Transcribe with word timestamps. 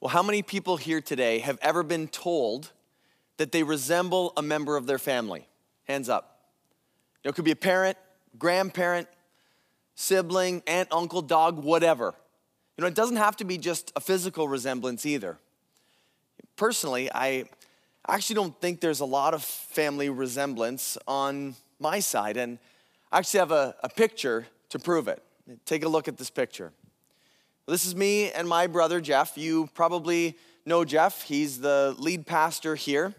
Well, 0.00 0.08
how 0.08 0.22
many 0.22 0.40
people 0.40 0.78
here 0.78 1.02
today 1.02 1.40
have 1.40 1.58
ever 1.60 1.82
been 1.82 2.08
told 2.08 2.72
that 3.36 3.52
they 3.52 3.62
resemble 3.62 4.32
a 4.34 4.40
member 4.40 4.78
of 4.78 4.86
their 4.86 4.98
family? 4.98 5.46
Hands 5.84 6.08
up. 6.08 6.38
You 7.22 7.28
know, 7.28 7.30
it 7.30 7.34
could 7.34 7.44
be 7.44 7.50
a 7.50 7.56
parent, 7.56 7.98
grandparent, 8.38 9.08
sibling, 9.96 10.62
aunt, 10.66 10.88
uncle, 10.90 11.20
dog, 11.20 11.62
whatever. 11.62 12.14
You 12.78 12.82
know, 12.82 12.88
it 12.88 12.94
doesn't 12.94 13.18
have 13.18 13.36
to 13.36 13.44
be 13.44 13.58
just 13.58 13.92
a 13.94 14.00
physical 14.00 14.48
resemblance 14.48 15.04
either. 15.04 15.36
Personally, 16.56 17.10
I 17.12 17.44
actually 18.08 18.36
don't 18.36 18.58
think 18.58 18.80
there's 18.80 19.00
a 19.00 19.04
lot 19.04 19.34
of 19.34 19.44
family 19.44 20.08
resemblance 20.08 20.96
on 21.06 21.56
my 21.78 22.00
side, 22.00 22.38
and 22.38 22.58
I 23.12 23.18
actually 23.18 23.40
have 23.40 23.52
a, 23.52 23.74
a 23.82 23.90
picture 23.90 24.46
to 24.70 24.78
prove 24.78 25.08
it. 25.08 25.22
Take 25.66 25.84
a 25.84 25.88
look 25.88 26.08
at 26.08 26.16
this 26.16 26.30
picture. 26.30 26.72
This 27.70 27.86
is 27.86 27.94
me 27.94 28.32
and 28.32 28.48
my 28.48 28.66
brother 28.66 29.00
Jeff. 29.00 29.38
You 29.38 29.68
probably 29.74 30.36
know 30.66 30.84
Jeff, 30.84 31.22
he's 31.22 31.60
the 31.60 31.94
lead 31.98 32.26
pastor 32.26 32.74
here. 32.74 33.14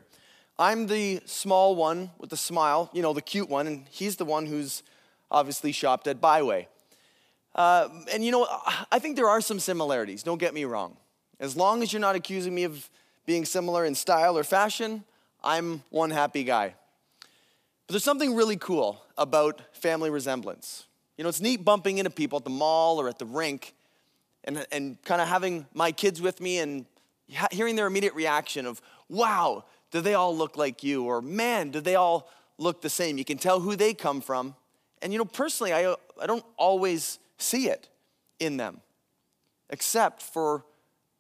I'm 0.59 0.88
the 0.88 1.22
small 1.23 1.73
one 1.73 2.12
with 2.20 2.32
the 2.32 2.36
smile, 2.36 2.90
you 2.92 3.02
know, 3.02 3.14
the 3.14 3.22
cute 3.22 3.48
one, 3.48 3.66
and 3.66 3.88
he's 3.90 4.18
the 4.18 4.26
one 4.26 4.45
who's 4.45 4.84
obviously 5.32 5.72
shopped 5.72 6.06
at 6.06 6.20
BiWay. 6.20 6.66
Uh, 7.56 7.88
and 8.12 8.26
you 8.26 8.32
know, 8.34 8.45
I 8.92 9.00
think 9.00 9.16
there 9.16 9.30
are 9.30 9.40
some 9.40 9.58
similarities, 9.58 10.22
don't 10.22 10.38
get 10.38 10.54
me 10.54 10.66
wrong. 10.66 10.98
As 11.40 11.56
long 11.56 11.81
as 11.81 11.94
you're 11.94 12.02
not 12.02 12.18
accusing 12.18 12.54
me 12.54 12.66
of 12.66 12.90
being 13.26 13.45
similar 13.45 13.86
in 13.86 13.95
style 13.95 14.38
or 14.38 14.44
fashion, 14.44 15.06
I'm 15.42 15.81
one 15.92 16.09
happy 16.09 16.44
guy. 16.44 16.76
But 17.88 17.94
there's 17.94 18.04
something 18.04 18.36
really 18.36 18.58
cool 18.58 19.02
about 19.18 19.62
family 19.72 20.09
resemblance. 20.09 20.88
You 21.18 21.23
know, 21.23 21.30
it's 21.30 21.40
neat 21.40 21.64
bumping 21.64 22.00
into 22.00 22.12
people 22.12 22.40
at 22.40 22.44
the 22.44 22.50
mall 22.50 23.00
or 23.00 23.08
at 23.08 23.18
the 23.18 23.26
rink 23.26 23.76
and, 24.44 24.66
and 24.72 25.02
kind 25.04 25.22
of 25.22 25.27
having 25.27 25.66
my 25.73 25.91
kids 25.91 26.22
with 26.22 26.41
me 26.41 26.59
and 26.59 26.86
hearing 27.52 27.76
their 27.76 27.88
immediate 27.88 28.14
reaction 28.16 28.66
of, 28.66 28.81
wow, 29.09 29.64
do 29.92 30.02
they 30.02 30.14
all 30.14 30.36
look 30.36 30.58
like 30.58 30.84
you? 30.84 31.03
Or 31.03 31.22
man, 31.22 31.70
do 31.70 31.80
they 31.80 31.95
all 31.95 32.30
look 32.58 32.81
the 32.81 32.89
same? 32.89 33.17
You 33.17 33.25
can 33.25 33.38
tell 33.38 33.59
who 33.59 33.75
they 33.75 33.94
come 33.94 34.22
from. 34.22 34.56
And 35.02 35.12
you 35.12 35.19
know, 35.19 35.25
personally, 35.25 35.73
I, 35.73 35.95
I 36.22 36.28
don't 36.28 36.45
always 36.58 37.19
see 37.38 37.67
it 37.67 37.89
in 38.39 38.58
them, 38.58 38.81
except 39.69 40.22
for 40.22 40.66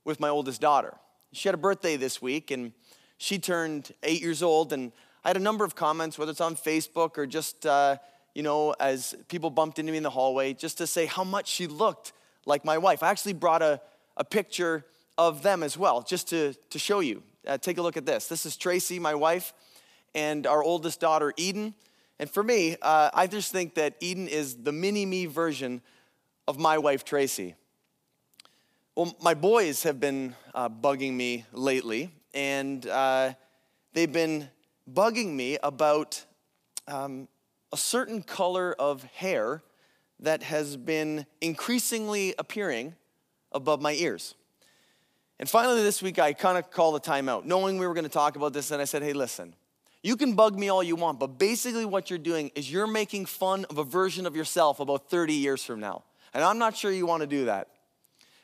with 0.03 0.19
my 0.19 0.29
oldest 0.29 0.61
daughter. 0.61 0.93
She 1.33 1.47
had 1.47 1.55
a 1.55 1.59
birthday 1.59 1.95
this 1.95 2.21
week 2.21 2.51
and 2.51 2.73
she 3.17 3.39
turned 3.39 3.93
eight 4.03 4.21
years 4.21 4.43
old. 4.43 4.73
And 4.73 4.91
I 5.23 5.29
had 5.29 5.37
a 5.37 5.41
number 5.41 5.63
of 5.63 5.75
comments, 5.75 6.17
whether 6.17 6.31
it's 6.31 6.41
on 6.41 6.55
Facebook 6.55 7.17
or 7.17 7.25
just, 7.25 7.65
uh, 7.65 7.97
you 8.33 8.43
know, 8.43 8.73
as 8.79 9.15
people 9.27 9.49
bumped 9.49 9.79
into 9.79 9.91
me 9.91 9.97
in 9.97 10.03
the 10.03 10.09
hallway, 10.09 10.53
just 10.53 10.77
to 10.79 10.87
say 10.87 11.05
how 11.05 11.23
much 11.23 11.47
she 11.47 11.67
looked 11.67 12.13
like 12.45 12.65
my 12.65 12.77
wife. 12.77 13.03
I 13.03 13.09
actually 13.09 13.33
brought 13.33 13.61
a, 13.61 13.81
a 14.17 14.23
picture 14.23 14.85
of 15.17 15.43
them 15.43 15.63
as 15.63 15.77
well, 15.77 16.01
just 16.01 16.29
to, 16.29 16.53
to 16.69 16.79
show 16.79 16.99
you. 16.99 17.23
Uh, 17.47 17.57
take 17.57 17.77
a 17.77 17.81
look 17.81 17.97
at 17.97 18.05
this. 18.05 18.27
This 18.27 18.45
is 18.45 18.55
Tracy, 18.55 18.99
my 18.99 19.15
wife, 19.15 19.53
and 20.13 20.45
our 20.45 20.63
oldest 20.63 20.99
daughter, 20.99 21.33
Eden. 21.37 21.73
And 22.19 22.29
for 22.29 22.43
me, 22.43 22.75
uh, 22.81 23.09
I 23.13 23.27
just 23.27 23.51
think 23.51 23.75
that 23.75 23.95
Eden 23.99 24.27
is 24.27 24.55
the 24.55 24.71
mini 24.71 25.05
me 25.05 25.25
version 25.25 25.81
of 26.47 26.59
my 26.59 26.77
wife, 26.77 27.03
Tracy. 27.03 27.55
Well, 28.95 29.15
my 29.21 29.33
boys 29.33 29.83
have 29.83 29.99
been 29.99 30.35
uh, 30.53 30.69
bugging 30.69 31.13
me 31.13 31.45
lately, 31.53 32.11
and 32.33 32.85
uh, 32.85 33.33
they've 33.93 34.11
been 34.11 34.49
bugging 34.91 35.33
me 35.33 35.57
about 35.63 36.23
um, 36.87 37.27
a 37.71 37.77
certain 37.77 38.21
color 38.21 38.75
of 38.77 39.03
hair 39.03 39.63
that 40.21 40.43
has 40.43 40.77
been 40.77 41.25
increasingly 41.41 42.33
appearing 42.37 42.95
above 43.51 43.81
my 43.81 43.93
ears. 43.93 44.35
And 45.39 45.49
finally, 45.49 45.81
this 45.81 46.01
week, 46.01 46.19
I 46.19 46.33
kind 46.33 46.57
of 46.57 46.69
called 46.69 46.95
a 46.95 46.99
timeout, 46.99 47.45
knowing 47.45 47.79
we 47.79 47.87
were 47.87 47.95
going 47.95 48.05
to 48.05 48.09
talk 48.09 48.35
about 48.35 48.53
this. 48.53 48.69
And 48.69 48.79
I 48.79 48.85
said, 48.85 49.01
hey, 49.01 49.13
listen, 49.13 49.55
you 50.03 50.15
can 50.15 50.33
bug 50.33 50.57
me 50.57 50.69
all 50.69 50.83
you 50.83 50.95
want, 50.95 51.19
but 51.19 51.39
basically, 51.39 51.85
what 51.85 52.09
you're 52.09 52.19
doing 52.19 52.51
is 52.53 52.71
you're 52.71 52.87
making 52.87 53.25
fun 53.25 53.65
of 53.69 53.79
a 53.79 53.83
version 53.83 54.27
of 54.27 54.35
yourself 54.35 54.79
about 54.79 55.09
30 55.09 55.33
years 55.33 55.63
from 55.63 55.79
now. 55.79 56.03
And 56.33 56.43
I'm 56.43 56.59
not 56.59 56.77
sure 56.77 56.91
you 56.91 57.07
want 57.07 57.21
to 57.21 57.27
do 57.27 57.45
that. 57.45 57.67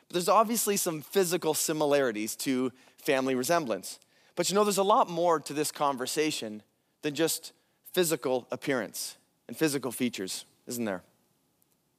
But 0.08 0.14
there's 0.14 0.28
obviously 0.28 0.76
some 0.76 1.00
physical 1.00 1.54
similarities 1.54 2.34
to 2.36 2.72
family 2.96 3.34
resemblance. 3.34 3.98
But 4.34 4.48
you 4.48 4.54
know, 4.54 4.64
there's 4.64 4.78
a 4.78 4.82
lot 4.82 5.08
more 5.08 5.38
to 5.40 5.52
this 5.52 5.70
conversation 5.70 6.62
than 7.02 7.14
just 7.14 7.52
physical 7.92 8.46
appearance 8.50 9.16
and 9.46 9.56
physical 9.56 9.92
features, 9.92 10.44
isn't 10.66 10.84
there? 10.84 11.02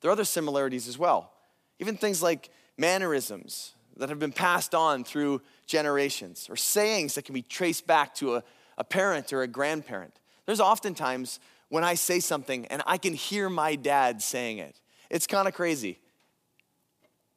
There 0.02 0.10
are 0.10 0.14
other 0.14 0.26
similarities 0.26 0.88
as 0.88 0.98
well. 0.98 1.32
Even 1.80 1.98
things 1.98 2.22
like 2.22 2.50
mannerisms 2.78 3.74
that 3.98 4.10
have 4.10 4.20
been 4.20 4.32
passed 4.32 4.74
on 4.74 5.04
through 5.04 5.42
generations, 5.66 6.48
or 6.50 6.56
sayings 6.56 7.16
that 7.16 7.26
can 7.26 7.34
be 7.34 7.42
traced 7.42 7.86
back 7.86 8.16
to 8.16 8.36
a, 8.36 8.44
a 8.78 8.84
parent 8.84 9.32
or 9.34 9.42
a 9.42 9.48
grandparent. 9.48 10.14
There's 10.46 10.62
oftentimes 10.62 11.40
when 11.68 11.84
I 11.84 11.94
say 11.94 12.20
something 12.20 12.66
and 12.68 12.82
I 12.88 12.98
can 12.98 13.14
hear 13.14 13.50
my 13.50 13.76
dad 13.76 14.22
saying 14.22 14.58
it. 14.58 14.80
It's 15.10 15.28
kind 15.28 15.48
of 15.48 15.54
crazy. 15.54 16.00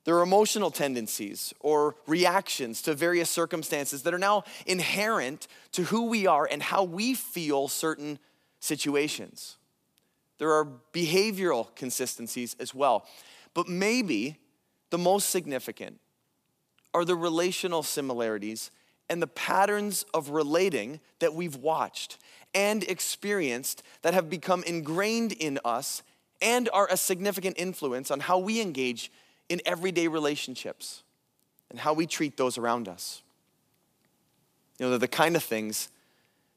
There 0.05 0.17
are 0.19 0.23
emotional 0.23 0.71
tendencies 0.71 1.55
or 1.61 1.95
reactions 2.07 2.83
to 2.83 2.95
various 2.95 3.31
circumstances 3.31 4.03
that 4.03 4.15
are 4.15 4.19
now 4.19 4.45
inherent 4.67 5.47
to 5.73 5.85
who 5.85 6.07
we 6.07 6.27
are 6.27 6.49
and 6.51 6.63
how 6.63 6.83
we 6.83 7.15
feel 7.15 7.69
certain 7.69 8.19
situations. 8.59 9.59
There 10.43 10.55
are 10.55 10.67
behavioral 10.93 11.73
consistencies 11.77 12.57
as 12.59 12.75
well. 12.75 13.07
But 13.55 13.69
maybe 13.69 14.39
the 14.91 14.99
most 14.99 15.31
significant 15.31 16.01
are 16.93 17.05
the 17.05 17.15
relational 17.15 17.85
similarities 17.85 18.73
and 19.09 19.23
the 19.23 19.29
patterns 19.29 20.05
of 20.13 20.31
relating 20.31 20.99
that 21.21 21.33
we've 21.33 21.55
watched 21.55 22.19
and 22.53 22.83
experienced 22.83 23.85
that 24.03 24.15
have 24.15 24.29
become 24.29 24.65
ingrained 24.65 25.31
in 25.31 25.61
us 25.65 26.03
and 26.41 26.69
are 26.73 26.89
a 26.91 26.97
significant 26.97 27.55
influence 27.57 28.11
on 28.11 28.19
how 28.19 28.37
we 28.37 28.61
engage 28.61 29.13
in 29.49 29.61
everyday 29.65 30.09
relationships 30.09 31.05
and 31.71 31.79
how 31.79 31.93
we 31.93 32.05
treat 32.05 32.37
those 32.37 32.59
around 32.59 32.89
us. 32.89 33.23
You 34.81 34.87
know, 34.87 34.91
they're 34.91 34.99
the 34.99 35.07
kind 35.07 35.37
of 35.37 35.45
things 35.45 35.89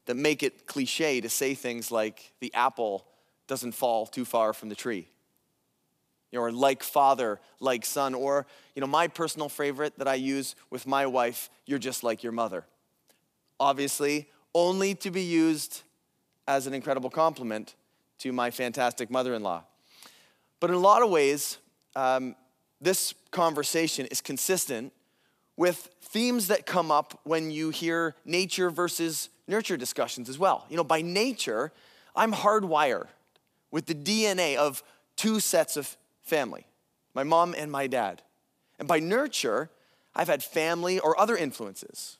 that 0.06 0.16
make 0.16 0.42
it 0.42 0.66
cliche 0.66 1.20
to 1.20 1.28
say 1.28 1.54
things 1.54 1.92
like 1.92 2.32
the 2.40 2.52
apple 2.52 3.06
doesn't 3.46 3.72
fall 3.72 4.06
too 4.06 4.24
far 4.24 4.52
from 4.52 4.68
the 4.68 4.74
tree. 4.74 5.08
You 6.32 6.38
know, 6.38 6.44
or 6.44 6.52
like 6.52 6.82
father, 6.82 7.40
like 7.60 7.86
son, 7.86 8.14
or 8.14 8.46
you 8.74 8.80
know, 8.80 8.86
my 8.86 9.08
personal 9.08 9.48
favorite 9.48 9.98
that 9.98 10.08
I 10.08 10.14
use 10.14 10.56
with 10.70 10.86
my 10.86 11.06
wife, 11.06 11.50
you're 11.64 11.78
just 11.78 12.02
like 12.02 12.22
your 12.22 12.32
mother. 12.32 12.64
Obviously, 13.58 14.28
only 14.54 14.94
to 14.96 15.10
be 15.10 15.22
used 15.22 15.82
as 16.48 16.66
an 16.66 16.74
incredible 16.74 17.10
compliment 17.10 17.74
to 18.18 18.32
my 18.32 18.50
fantastic 18.50 19.10
mother-in-law. 19.10 19.62
But 20.60 20.70
in 20.70 20.76
a 20.76 20.80
lot 20.80 21.02
of 21.02 21.10
ways, 21.10 21.58
um, 21.94 22.34
this 22.80 23.14
conversation 23.30 24.06
is 24.06 24.20
consistent 24.20 24.92
with 25.56 25.90
themes 26.02 26.48
that 26.48 26.66
come 26.66 26.90
up 26.90 27.20
when 27.24 27.50
you 27.50 27.70
hear 27.70 28.14
nature 28.24 28.70
versus 28.70 29.28
nurture 29.48 29.76
discussions 29.76 30.28
as 30.28 30.38
well. 30.38 30.66
You 30.68 30.76
know, 30.76 30.84
by 30.84 31.02
nature, 31.02 31.72
I'm 32.14 32.32
hardwired 32.32 33.06
with 33.76 33.84
the 33.84 33.94
DNA 33.94 34.56
of 34.56 34.82
two 35.16 35.38
sets 35.38 35.76
of 35.76 35.98
family 36.22 36.66
my 37.12 37.22
mom 37.22 37.54
and 37.58 37.70
my 37.70 37.86
dad. 37.86 38.22
And 38.78 38.88
by 38.88 39.00
nurture, 39.00 39.68
I've 40.14 40.28
had 40.28 40.42
family 40.42 40.98
or 40.98 41.18
other 41.20 41.36
influences, 41.36 42.16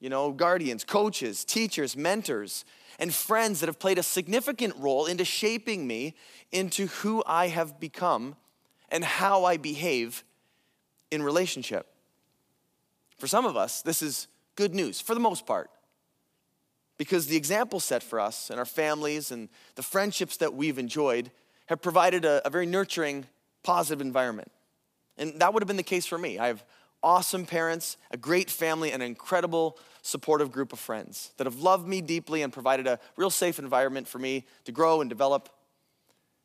you 0.00 0.08
know, 0.08 0.32
guardians, 0.32 0.82
coaches, 0.82 1.44
teachers, 1.44 1.96
mentors, 1.96 2.64
and 2.98 3.14
friends 3.14 3.60
that 3.60 3.68
have 3.68 3.78
played 3.78 3.98
a 3.98 4.02
significant 4.02 4.74
role 4.78 5.06
into 5.06 5.24
shaping 5.24 5.86
me 5.86 6.16
into 6.50 6.86
who 6.88 7.22
I 7.24 7.48
have 7.48 7.78
become 7.78 8.34
and 8.88 9.04
how 9.04 9.44
I 9.44 9.58
behave 9.58 10.24
in 11.12 11.22
relationship. 11.22 11.86
For 13.16 13.28
some 13.28 13.46
of 13.46 13.56
us, 13.56 13.80
this 13.80 14.02
is 14.02 14.26
good 14.56 14.74
news 14.74 15.00
for 15.00 15.14
the 15.14 15.20
most 15.20 15.46
part. 15.46 15.70
Because 16.98 17.26
the 17.26 17.36
example 17.36 17.80
set 17.80 18.02
for 18.02 18.18
us 18.18 18.50
and 18.50 18.58
our 18.58 18.64
families 18.64 19.30
and 19.30 19.48
the 19.74 19.82
friendships 19.82 20.38
that 20.38 20.54
we've 20.54 20.78
enjoyed 20.78 21.30
have 21.66 21.82
provided 21.82 22.24
a, 22.24 22.46
a 22.46 22.50
very 22.50 22.66
nurturing, 22.66 23.26
positive 23.62 24.00
environment. 24.00 24.50
And 25.18 25.40
that 25.40 25.52
would 25.52 25.62
have 25.62 25.68
been 25.68 25.76
the 25.76 25.82
case 25.82 26.06
for 26.06 26.18
me. 26.18 26.38
I 26.38 26.46
have 26.46 26.64
awesome 27.02 27.46
parents, 27.46 27.96
a 28.10 28.16
great 28.16 28.50
family, 28.50 28.92
and 28.92 29.02
an 29.02 29.08
incredible 29.08 29.78
supportive 30.02 30.52
group 30.52 30.72
of 30.72 30.78
friends 30.78 31.32
that 31.36 31.46
have 31.46 31.60
loved 31.60 31.86
me 31.86 32.00
deeply 32.00 32.42
and 32.42 32.52
provided 32.52 32.86
a 32.86 32.98
real 33.16 33.30
safe 33.30 33.58
environment 33.58 34.08
for 34.08 34.18
me 34.18 34.44
to 34.64 34.72
grow 34.72 35.00
and 35.00 35.10
develop. 35.10 35.48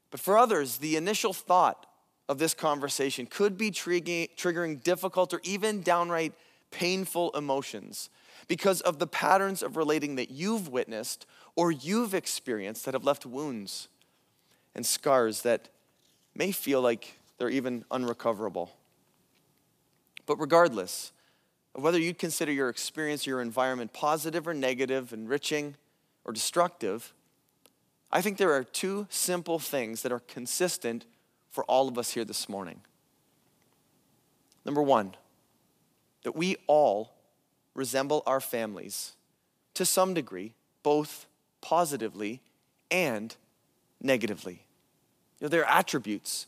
But 0.09 0.19
for 0.19 0.38
others, 0.38 0.77
the 0.77 0.97
initial 0.97 1.33
thought 1.33 1.86
of 2.27 2.38
this 2.38 2.54
conversation 2.54 3.25
could 3.25 3.57
be 3.57 3.71
triggering 3.71 4.83
difficult 4.83 5.33
or 5.33 5.42
even 5.44 5.81
downright 5.81 6.33
painful 6.71 7.31
emotions 7.31 8.09
because 8.47 8.81
of 8.81 8.99
the 8.99 9.07
patterns 9.07 9.61
of 9.61 9.77
relating 9.77 10.15
that 10.15 10.31
you've 10.31 10.67
witnessed 10.67 11.25
or 11.55 11.71
you've 11.71 12.13
experienced 12.13 12.85
that 12.85 12.93
have 12.93 13.03
left 13.03 13.25
wounds 13.25 13.88
and 14.75 14.85
scars 14.85 15.41
that 15.41 15.69
may 16.35 16.51
feel 16.51 16.81
like 16.81 17.19
they're 17.38 17.49
even 17.49 17.83
unrecoverable. 17.91 18.75
But 20.25 20.39
regardless, 20.39 21.11
of 21.75 21.83
whether 21.83 21.99
you'd 21.99 22.19
consider 22.19 22.51
your 22.51 22.69
experience, 22.69 23.25
your 23.25 23.41
environment 23.41 23.93
positive 23.93 24.47
or 24.47 24.53
negative, 24.53 25.13
enriching 25.13 25.75
or 26.25 26.33
destructive, 26.33 27.13
I 28.11 28.21
think 28.21 28.37
there 28.37 28.53
are 28.53 28.63
two 28.63 29.07
simple 29.09 29.57
things 29.59 30.01
that 30.01 30.11
are 30.11 30.19
consistent 30.19 31.05
for 31.49 31.63
all 31.65 31.87
of 31.87 31.97
us 31.97 32.11
here 32.11 32.25
this 32.25 32.49
morning. 32.49 32.81
Number 34.65 34.81
one, 34.81 35.15
that 36.23 36.35
we 36.35 36.57
all 36.67 37.13
resemble 37.73 38.23
our 38.25 38.39
families 38.39 39.13
to 39.73 39.85
some 39.85 40.13
degree, 40.13 40.53
both 40.83 41.25
positively 41.62 42.41
and 42.89 43.35
negatively. 44.01 44.65
You 45.39 45.45
know, 45.45 45.50
there 45.50 45.62
are 45.62 45.79
attributes 45.79 46.47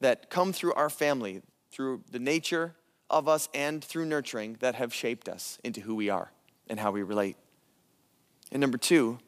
that 0.00 0.30
come 0.30 0.52
through 0.52 0.74
our 0.74 0.90
family, 0.90 1.42
through 1.70 2.02
the 2.10 2.18
nature 2.18 2.74
of 3.10 3.28
us 3.28 3.48
and 3.54 3.84
through 3.84 4.06
nurturing 4.06 4.56
that 4.60 4.74
have 4.74 4.92
shaped 4.92 5.28
us 5.28 5.58
into 5.62 5.80
who 5.80 5.94
we 5.94 6.08
are 6.08 6.32
and 6.68 6.80
how 6.80 6.90
we 6.90 7.02
relate. 7.02 7.36
And 8.50 8.60
number 8.60 8.78
two, 8.78 9.18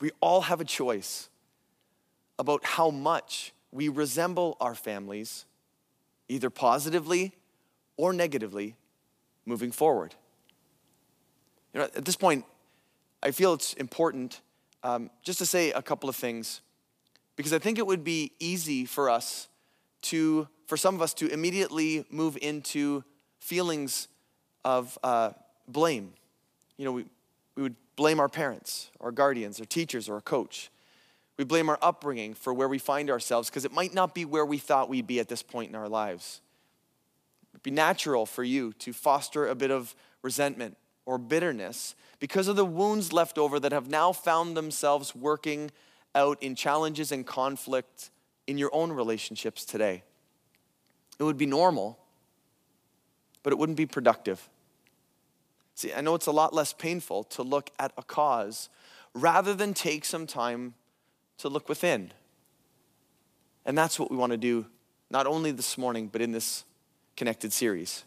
we 0.00 0.10
all 0.20 0.42
have 0.42 0.60
a 0.60 0.64
choice 0.64 1.28
about 2.38 2.64
how 2.64 2.90
much 2.90 3.52
we 3.72 3.88
resemble 3.88 4.56
our 4.60 4.74
families, 4.74 5.44
either 6.28 6.50
positively 6.50 7.32
or 7.96 8.12
negatively, 8.12 8.76
moving 9.48 9.72
forward. 9.72 10.14
You 11.72 11.80
know, 11.80 11.86
at 11.86 12.04
this 12.04 12.16
point, 12.16 12.44
I 13.22 13.30
feel 13.30 13.54
it's 13.54 13.72
important 13.74 14.40
um, 14.82 15.10
just 15.22 15.38
to 15.40 15.46
say 15.46 15.72
a 15.72 15.82
couple 15.82 16.08
of 16.08 16.14
things 16.14 16.60
because 17.34 17.52
I 17.52 17.58
think 17.58 17.78
it 17.78 17.86
would 17.86 18.04
be 18.04 18.32
easy 18.38 18.84
for 18.84 19.10
us 19.10 19.48
to, 20.02 20.48
for 20.66 20.76
some 20.76 20.94
of 20.94 21.02
us 21.02 21.14
to 21.14 21.28
immediately 21.28 22.04
move 22.10 22.38
into 22.40 23.04
feelings 23.38 24.08
of 24.64 24.98
uh, 25.02 25.30
blame. 25.66 26.12
You 26.76 26.84
know, 26.84 26.92
we, 26.92 27.04
we 27.56 27.62
would 27.62 27.76
blame 27.96 28.20
our 28.20 28.28
parents, 28.28 28.90
our 29.00 29.10
guardians, 29.10 29.58
our 29.60 29.66
teachers, 29.66 30.08
or 30.08 30.16
a 30.16 30.20
coach. 30.20 30.70
We 31.36 31.44
blame 31.44 31.68
our 31.68 31.78
upbringing 31.80 32.34
for 32.34 32.52
where 32.52 32.68
we 32.68 32.78
find 32.78 33.10
ourselves 33.10 33.48
because 33.48 33.64
it 33.64 33.72
might 33.72 33.94
not 33.94 34.14
be 34.14 34.24
where 34.24 34.44
we 34.44 34.58
thought 34.58 34.88
we'd 34.88 35.06
be 35.06 35.20
at 35.20 35.28
this 35.28 35.42
point 35.42 35.70
in 35.70 35.76
our 35.76 35.88
lives. 35.88 36.40
It'd 37.58 37.64
be 37.64 37.70
natural 37.72 38.24
for 38.24 38.44
you 38.44 38.72
to 38.74 38.92
foster 38.92 39.48
a 39.48 39.54
bit 39.56 39.72
of 39.72 39.96
resentment 40.22 40.76
or 41.06 41.18
bitterness 41.18 41.96
because 42.20 42.46
of 42.46 42.54
the 42.54 42.64
wounds 42.64 43.12
left 43.12 43.36
over 43.36 43.58
that 43.58 43.72
have 43.72 43.88
now 43.88 44.12
found 44.12 44.56
themselves 44.56 45.12
working 45.12 45.72
out 46.14 46.40
in 46.40 46.54
challenges 46.54 47.10
and 47.10 47.26
conflict 47.26 48.10
in 48.46 48.58
your 48.58 48.70
own 48.72 48.92
relationships 48.92 49.64
today. 49.64 50.04
It 51.18 51.24
would 51.24 51.36
be 51.36 51.46
normal, 51.46 51.98
but 53.42 53.52
it 53.52 53.58
wouldn't 53.58 53.76
be 53.76 53.86
productive. 53.86 54.48
See, 55.74 55.92
I 55.92 56.00
know 56.00 56.14
it's 56.14 56.26
a 56.26 56.32
lot 56.32 56.54
less 56.54 56.72
painful 56.72 57.24
to 57.24 57.42
look 57.42 57.70
at 57.80 57.92
a 57.96 58.04
cause 58.04 58.68
rather 59.14 59.52
than 59.52 59.74
take 59.74 60.04
some 60.04 60.28
time 60.28 60.74
to 61.38 61.48
look 61.48 61.68
within. 61.68 62.12
And 63.66 63.76
that's 63.76 63.98
what 63.98 64.12
we 64.12 64.16
want 64.16 64.30
to 64.30 64.38
do, 64.38 64.66
not 65.10 65.26
only 65.26 65.50
this 65.50 65.76
morning, 65.76 66.06
but 66.06 66.22
in 66.22 66.30
this 66.30 66.62
connected 67.18 67.52
series. 67.52 68.04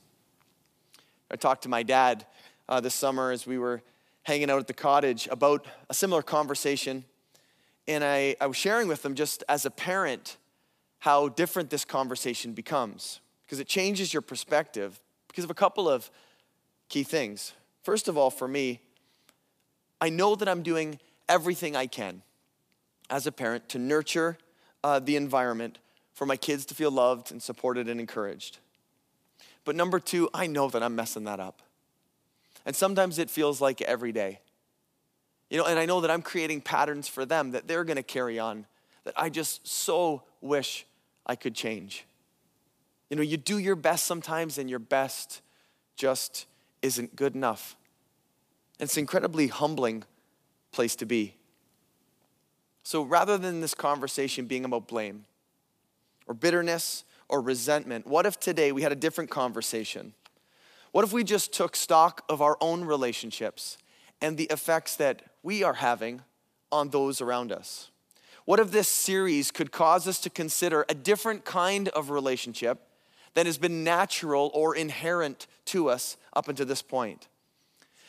I 1.30 1.36
talked 1.36 1.64
to 1.64 1.70
my 1.70 1.84
dad 1.84 2.26
uh, 2.70 2.80
this 2.80 2.96
summer 2.96 3.32
as 3.32 3.46
we 3.46 3.58
were 3.58 3.82
hanging 4.24 4.50
out 4.50 4.60
at 4.60 4.68
the 4.68 4.74
cottage 4.74 5.28
about 5.30 5.66
a 5.90 5.94
similar 5.94 6.22
conversation. 6.22 7.04
And 7.90 8.06
I, 8.06 8.38
I 8.40 8.48
was 8.48 8.56
sharing 8.56 8.88
with 8.88 9.04
them 9.04 9.16
just 9.16 9.44
as 9.50 9.66
a 9.66 9.70
parent 9.70 10.38
how 11.00 11.28
different 11.28 11.70
this 11.70 11.84
conversation 11.84 12.54
becomes 12.54 13.20
because 13.46 13.60
it 13.60 13.68
changes 13.68 14.14
your 14.14 14.22
perspective 14.22 15.02
because 15.28 15.44
of 15.44 15.50
a 15.50 15.56
couple 15.56 15.90
of 15.90 16.10
key 16.88 17.04
things. 17.04 17.52
First 17.84 18.08
of 18.08 18.18
all, 18.18 18.30
for 18.30 18.48
me, 18.48 18.80
I 20.00 20.08
know 20.08 20.36
that 20.36 20.48
I'm 20.48 20.64
doing 20.64 21.00
everything 21.28 21.76
I 21.76 21.88
can 21.88 22.22
as 23.10 23.28
a 23.28 23.32
parent 23.34 23.68
to 23.70 23.78
nurture 23.78 24.38
uh, 24.86 25.00
the 25.00 25.18
environment 25.18 25.80
for 26.14 26.26
my 26.26 26.38
kids 26.38 26.66
to 26.68 26.76
feel 26.76 26.92
loved 26.92 27.30
and 27.30 27.44
supported 27.44 27.90
and 27.90 28.00
encouraged. 28.00 28.60
But 29.64 29.76
number 29.76 30.00
two, 30.00 30.30
I 30.34 30.48
know 30.48 30.70
that 30.70 30.82
I'm 30.82 30.96
messing 30.96 31.24
that 31.26 31.40
up. 31.40 31.62
And 32.66 32.76
sometimes 32.76 33.20
it 33.20 33.30
feels 33.30 33.62
like 33.62 33.82
every 33.82 34.12
day. 34.12 34.40
You 35.50 35.58
know, 35.58 35.66
and 35.66 35.78
I 35.78 35.86
know 35.86 36.02
that 36.02 36.12
I'm 36.12 36.22
creating 36.22 36.62
patterns 36.62 37.08
for 37.08 37.26
them 37.26 37.52
that 37.52 37.68
they're 37.68 37.84
gonna 37.84 38.04
carry 38.04 38.40
on 38.40 38.66
that 39.04 39.14
I 39.18 39.30
just 39.30 39.68
so 39.68 40.24
wish 40.42 40.86
I 41.26 41.36
could 41.36 41.56
change. 41.56 42.06
You 43.10 43.18
know, 43.18 43.24
you 43.24 43.38
do 43.38 43.58
your 43.58 43.76
best 43.76 44.06
sometimes, 44.06 44.58
and 44.58 44.70
your 44.70 44.80
best 44.80 45.42
just 45.96 46.46
isn't 46.82 47.16
good 47.16 47.36
enough. 47.36 47.76
It's 48.80 48.96
an 48.96 49.02
incredibly 49.02 49.48
humbling 49.48 50.04
place 50.72 50.96
to 50.98 51.06
be. 51.06 51.36
So 52.84 53.04
rather 53.04 53.38
than 53.38 53.62
this 53.62 53.74
conversation 53.74 54.46
being 54.46 54.66
about 54.66 54.88
blame 54.88 55.26
or 56.26 56.34
bitterness 56.34 57.04
or 57.32 57.42
resentment, 57.42 58.06
what 58.06 58.26
if 58.26 58.40
today 58.40 58.72
we 58.72 58.82
had 58.82 58.92
a 58.92 58.96
different 58.96 59.30
conversation? 59.30 60.14
What 60.92 61.06
if 61.06 61.14
we 61.14 61.24
just 61.24 61.54
took 61.54 61.76
stock 61.76 62.24
of 62.30 62.42
our 62.42 62.58
own 62.62 62.84
relationships 62.84 63.78
and 64.22 64.38
the 64.38 64.48
effects 64.52 64.98
that 64.98 65.24
we 65.42 65.64
are 65.64 65.76
having 65.76 66.22
on 66.72 66.90
those 66.90 67.22
around 67.22 67.52
us? 67.52 67.90
What 68.46 68.60
if 68.60 68.72
this 68.72 68.90
series 68.90 69.52
could 69.52 69.72
cause 69.72 70.08
us 70.08 70.20
to 70.20 70.30
consider 70.30 70.86
a 70.90 70.94
different 70.94 71.46
kind 71.46 71.88
of 71.90 72.10
relationship 72.10 72.80
that 73.34 73.46
has 73.46 73.58
been 73.58 73.84
natural 73.84 74.52
or 74.54 74.76
inherent 74.76 75.48
to 75.66 75.90
us 75.90 76.18
up 76.34 76.50
until 76.50 76.66
this? 76.66 76.84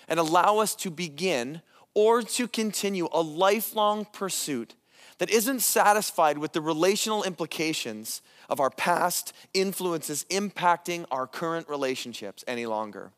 And 0.09 0.19
allow 0.19 0.59
us 0.59 0.75
to 0.77 0.91
begin 0.91 1.63
or 1.95 2.23
to 2.23 2.49
continue 2.49 3.09
a 3.13 3.21
lifelong 3.21 4.07
pursuit 4.07 4.75
that 5.19 5.31
isn't 5.31 5.61
satisfied 5.61 6.39
with 6.39 6.53
the 6.53 6.61
relational 6.61 7.23
implications 7.23 8.23
of 8.49 8.61
our 8.61 8.71
past 8.71 9.33
influences 9.55 10.25
impacting 10.31 11.05
our 11.11 11.27
current 11.27 11.69
relationships 11.69 12.45
any 12.47 12.67
longer, 12.67 13.13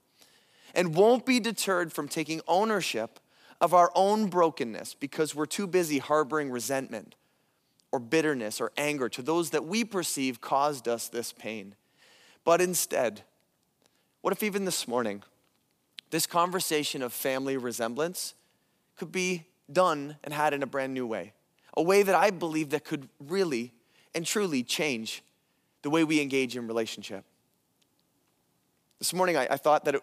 and 0.75 0.95
won't 0.95 1.27
be 1.27 1.41
deterred 1.41 1.93
from 1.93 2.09
taking 2.09 2.41
ownership 2.47 3.21
of 3.61 3.73
our 3.73 3.91
own 3.95 4.29
brokenness 4.29 4.95
because 4.95 5.35
we're 5.35 5.47
too 5.47 5.67
busy 5.67 5.99
harboring 5.99 6.51
resentment 6.51 7.15
or 7.93 8.01
bitterness 8.01 8.61
or 8.61 8.73
anger 8.77 9.09
to 9.09 9.23
those 9.23 9.51
that 9.51 9.65
we 9.65 9.85
perceive 9.85 10.41
caused 10.41 10.89
us 10.89 11.09
this 11.09 11.33
pain. 11.33 11.77
But 12.45 12.61
instead, 12.61 13.23
what 14.21 14.33
if 14.33 14.43
even 14.43 14.65
this 14.65 14.89
morning, 14.89 15.23
this 16.11 16.27
conversation 16.27 17.03
of 17.03 17.13
family 17.13 17.57
resemblance 17.57 18.35
could 18.97 19.13
be 19.13 19.45
done 19.73 20.17
and 20.25 20.35
had 20.35 20.53
in 20.53 20.63
a 20.63 20.67
brand 20.67 20.93
new 20.93 21.07
way? 21.07 21.33
A 21.77 21.83
way 21.83 22.03
that 22.03 22.15
I 22.15 22.31
believe 22.31 22.71
that 22.71 22.85
could 22.85 23.09
really 23.21 23.73
and 24.15 24.25
truly 24.25 24.63
change 24.63 25.23
the 25.83 25.91
way 25.91 26.05
we 26.05 26.21
engage 26.21 26.57
in 26.57 26.67
relationship. 26.67 27.25
This 28.99 29.13
morning, 29.13 29.37
I, 29.37 29.47
I 29.51 29.57
thought 29.57 29.85
that 29.85 29.97
it, 29.97 30.03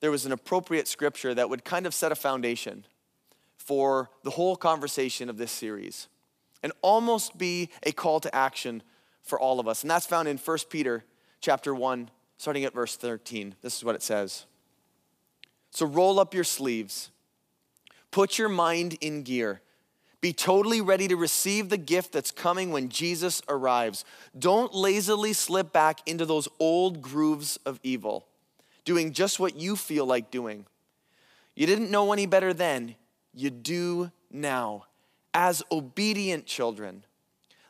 there 0.00 0.10
was 0.10 0.26
an 0.26 0.32
appropriate 0.32 0.86
scripture 0.86 1.34
that 1.34 1.48
would 1.48 1.64
kind 1.64 1.86
of 1.86 1.94
set 1.94 2.12
a 2.12 2.14
foundation 2.14 2.84
for 3.56 4.10
the 4.22 4.30
whole 4.30 4.56
conversation 4.56 5.30
of 5.30 5.38
this 5.38 5.50
series 5.50 6.08
and 6.62 6.72
almost 6.82 7.38
be 7.38 7.70
a 7.82 7.92
call 7.92 8.20
to 8.20 8.34
action 8.34 8.82
for 9.22 9.38
all 9.38 9.60
of 9.60 9.68
us. 9.68 9.82
And 9.82 9.90
that's 9.90 10.06
found 10.06 10.28
in 10.28 10.36
1 10.36 10.58
Peter 10.68 11.04
chapter 11.40 11.74
1, 11.74 12.10
starting 12.36 12.64
at 12.64 12.74
verse 12.74 12.96
13. 12.96 13.54
This 13.62 13.76
is 13.76 13.84
what 13.84 13.94
it 13.94 14.02
says. 14.02 14.46
So 15.70 15.86
roll 15.86 16.20
up 16.20 16.34
your 16.34 16.44
sleeves, 16.44 17.10
put 18.10 18.38
your 18.38 18.48
mind 18.48 18.96
in 19.00 19.22
gear 19.22 19.60
be 20.24 20.32
totally 20.32 20.80
ready 20.80 21.06
to 21.06 21.16
receive 21.16 21.68
the 21.68 21.76
gift 21.76 22.10
that's 22.10 22.30
coming 22.30 22.72
when 22.72 22.88
Jesus 22.88 23.42
arrives. 23.46 24.06
Don't 24.38 24.72
lazily 24.72 25.34
slip 25.34 25.70
back 25.70 26.00
into 26.06 26.24
those 26.24 26.48
old 26.58 27.02
grooves 27.02 27.58
of 27.66 27.78
evil, 27.82 28.26
doing 28.86 29.12
just 29.12 29.38
what 29.38 29.54
you 29.54 29.76
feel 29.76 30.06
like 30.06 30.30
doing. 30.30 30.64
You 31.54 31.66
didn't 31.66 31.90
know 31.90 32.10
any 32.10 32.24
better 32.24 32.54
then, 32.54 32.94
you 33.34 33.50
do 33.50 34.12
now. 34.30 34.86
As 35.34 35.62
obedient 35.70 36.46
children, 36.46 37.04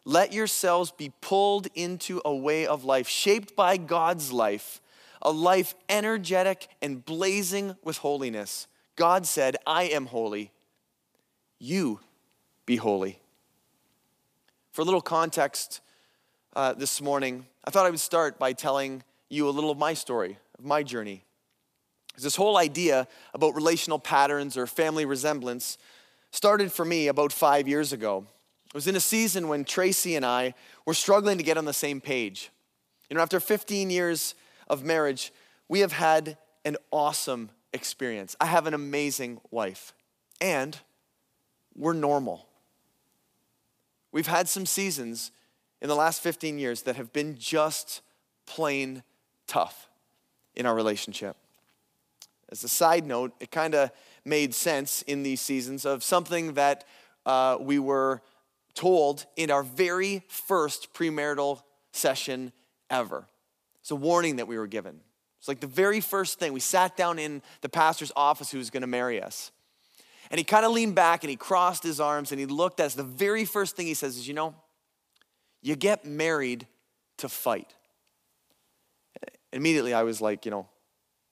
let 0.05 0.33
yourselves 0.33 0.93
be 0.93 1.13
pulled 1.21 1.67
into 1.75 2.23
a 2.25 2.33
way 2.33 2.69
of 2.69 2.85
life 2.85 3.09
shaped 3.09 3.57
by 3.57 3.77
God's 3.77 4.31
life, 4.31 4.81
a 5.21 5.33
life 5.33 5.75
energetic 5.89 6.69
and 6.81 7.05
blazing 7.05 7.75
with 7.83 7.97
holiness. 7.99 8.69
God 8.95 9.27
said, 9.27 9.57
I 9.67 9.87
am 9.87 10.07
holy. 10.07 10.53
You 11.59 11.99
be 12.67 12.77
holy. 12.77 13.21
For 14.73 14.83
a 14.83 14.85
little 14.85 15.01
context 15.01 15.81
uh, 16.57 16.73
this 16.73 17.01
morning, 17.01 17.47
I 17.65 17.71
thought 17.71 17.87
I 17.87 17.91
would 17.91 18.01
start 18.01 18.39
by 18.39 18.53
telling 18.53 19.03
you 19.29 19.49
a 19.49 19.51
little 19.51 19.71
of 19.71 19.79
my 19.79 19.95
story, 19.95 20.39
of 20.59 20.65
my 20.65 20.83
journey. 20.83 21.25
This 22.17 22.37
whole 22.37 22.57
idea 22.57 23.09
about 23.33 23.55
relational 23.55 23.99
patterns 23.99 24.57
or 24.57 24.67
family 24.67 25.05
resemblance 25.05 25.79
started 26.31 26.73
for 26.73 26.85
me 26.85 27.09
about 27.09 27.33
five 27.33 27.67
years 27.67 27.93
ago. 27.93 28.27
It 28.67 28.75
was 28.75 28.87
in 28.87 28.97
a 28.97 29.01
season 29.01 29.49
when 29.49 29.65
Tracy 29.65 30.17
and 30.17 30.25
I 30.25 30.55
were 30.87 30.95
struggling 30.95 31.39
to 31.39 31.45
get 31.45 31.59
on 31.59 31.65
the 31.65 31.73
same 31.73 32.01
page. 32.01 32.51
You 33.09 33.17
know, 33.17 33.23
after 33.23 33.41
15 33.41 33.91
years 33.91 34.35
of 34.69 34.85
marriage, 34.85 35.33
we 35.69 35.81
have 35.81 35.93
had 35.93 36.37
an 36.65 36.77
awesome 36.91 37.51
experience. 37.73 38.37
I 38.41 38.47
have 38.47 38.67
an 38.67 38.75
amazing 38.75 39.41
wife, 39.51 39.93
and 40.41 40.77
we're 41.77 41.93
normal. 41.93 42.49
We've 44.15 44.29
had 44.29 44.49
some 44.49 44.65
seasons 44.65 45.33
in 45.83 45.89
the 45.89 45.97
last 45.97 46.23
15 46.23 46.57
years 46.57 46.83
that 46.83 46.95
have 46.95 47.13
been 47.13 47.37
just 47.37 48.01
plain 48.47 49.03
tough 49.49 49.91
in 50.55 50.67
our 50.67 50.75
relationship. 50.75 51.37
As 52.49 52.63
a 52.63 52.69
side 52.69 53.05
note, 53.05 53.33
it 53.41 53.51
kind 53.51 53.75
of 53.75 53.91
made 54.25 54.55
sense 54.55 55.03
in 55.03 55.25
these 55.25 55.41
seasons 55.41 55.85
of 55.85 56.05
something 56.05 56.55
that 56.55 56.85
uh, 57.27 57.57
we 57.59 57.81
were 57.81 58.23
told 58.75 59.27
in 59.35 59.51
our 59.51 59.65
very 59.65 60.23
first 60.29 60.95
premarital 60.95 61.63
session 61.91 62.53
ever. 62.91 63.27
It's 63.81 63.91
a 63.91 63.97
warning 63.97 64.37
that 64.37 64.47
we 64.47 64.59
were 64.59 64.69
given. 64.69 65.01
It's 65.41 65.49
like 65.49 65.59
the 65.59 65.67
very 65.67 66.01
first 66.01 66.39
thing. 66.39 66.53
We 66.53 66.61
sat 66.61 66.97
down 66.97 67.19
in 67.19 67.43
the 67.63 67.69
pastor's 67.69 68.13
office 68.15 68.53
who 68.53 68.59
was 68.59 68.71
going 68.71 68.83
to 68.83 68.87
marry 68.87 69.21
us. 69.21 69.51
And 70.31 70.39
he 70.39 70.45
kind 70.45 70.65
of 70.65 70.73
leaned 70.73 70.95
back 70.95 71.23
and 71.23 71.31
he 71.31 71.37
crossed 71.37 71.83
his 71.83 72.01
arms 72.01 72.33
and 72.33 72.41
he 72.41 72.47
looked 72.47 72.81
at 72.81 72.87
us. 72.87 72.95
The 72.95 73.03
very 73.03 73.45
first 73.45 73.77
thing 73.77 73.87
he 73.87 73.95
says 73.95 74.17
is, 74.17 74.27
You 74.27 74.35
know, 74.35 74.55
you 75.63 75.77
get 75.77 76.05
married 76.05 76.67
to 77.19 77.29
fight. 77.29 77.75
Immediately 79.53 79.95
I 79.95 80.03
was 80.03 80.21
like, 80.21 80.45
you 80.45 80.51
know, 80.51 80.69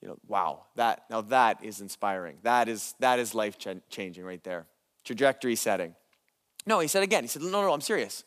you 0.00 0.08
know, 0.08 0.18
wow, 0.26 0.64
that 0.76 1.04
now 1.10 1.20
that 1.22 1.64
is 1.64 1.80
inspiring. 1.80 2.38
That 2.42 2.68
is 2.68 2.94
that 2.98 3.18
is 3.18 3.34
life 3.34 3.56
changing 3.88 4.24
right 4.24 4.42
there. 4.42 4.66
Trajectory 5.04 5.56
setting. 5.56 5.94
No, 6.66 6.80
he 6.80 6.88
said 6.88 7.02
again. 7.02 7.24
He 7.24 7.28
said, 7.28 7.42
no, 7.42 7.50
no, 7.50 7.62
no, 7.62 7.72
I'm 7.72 7.80
serious. 7.80 8.24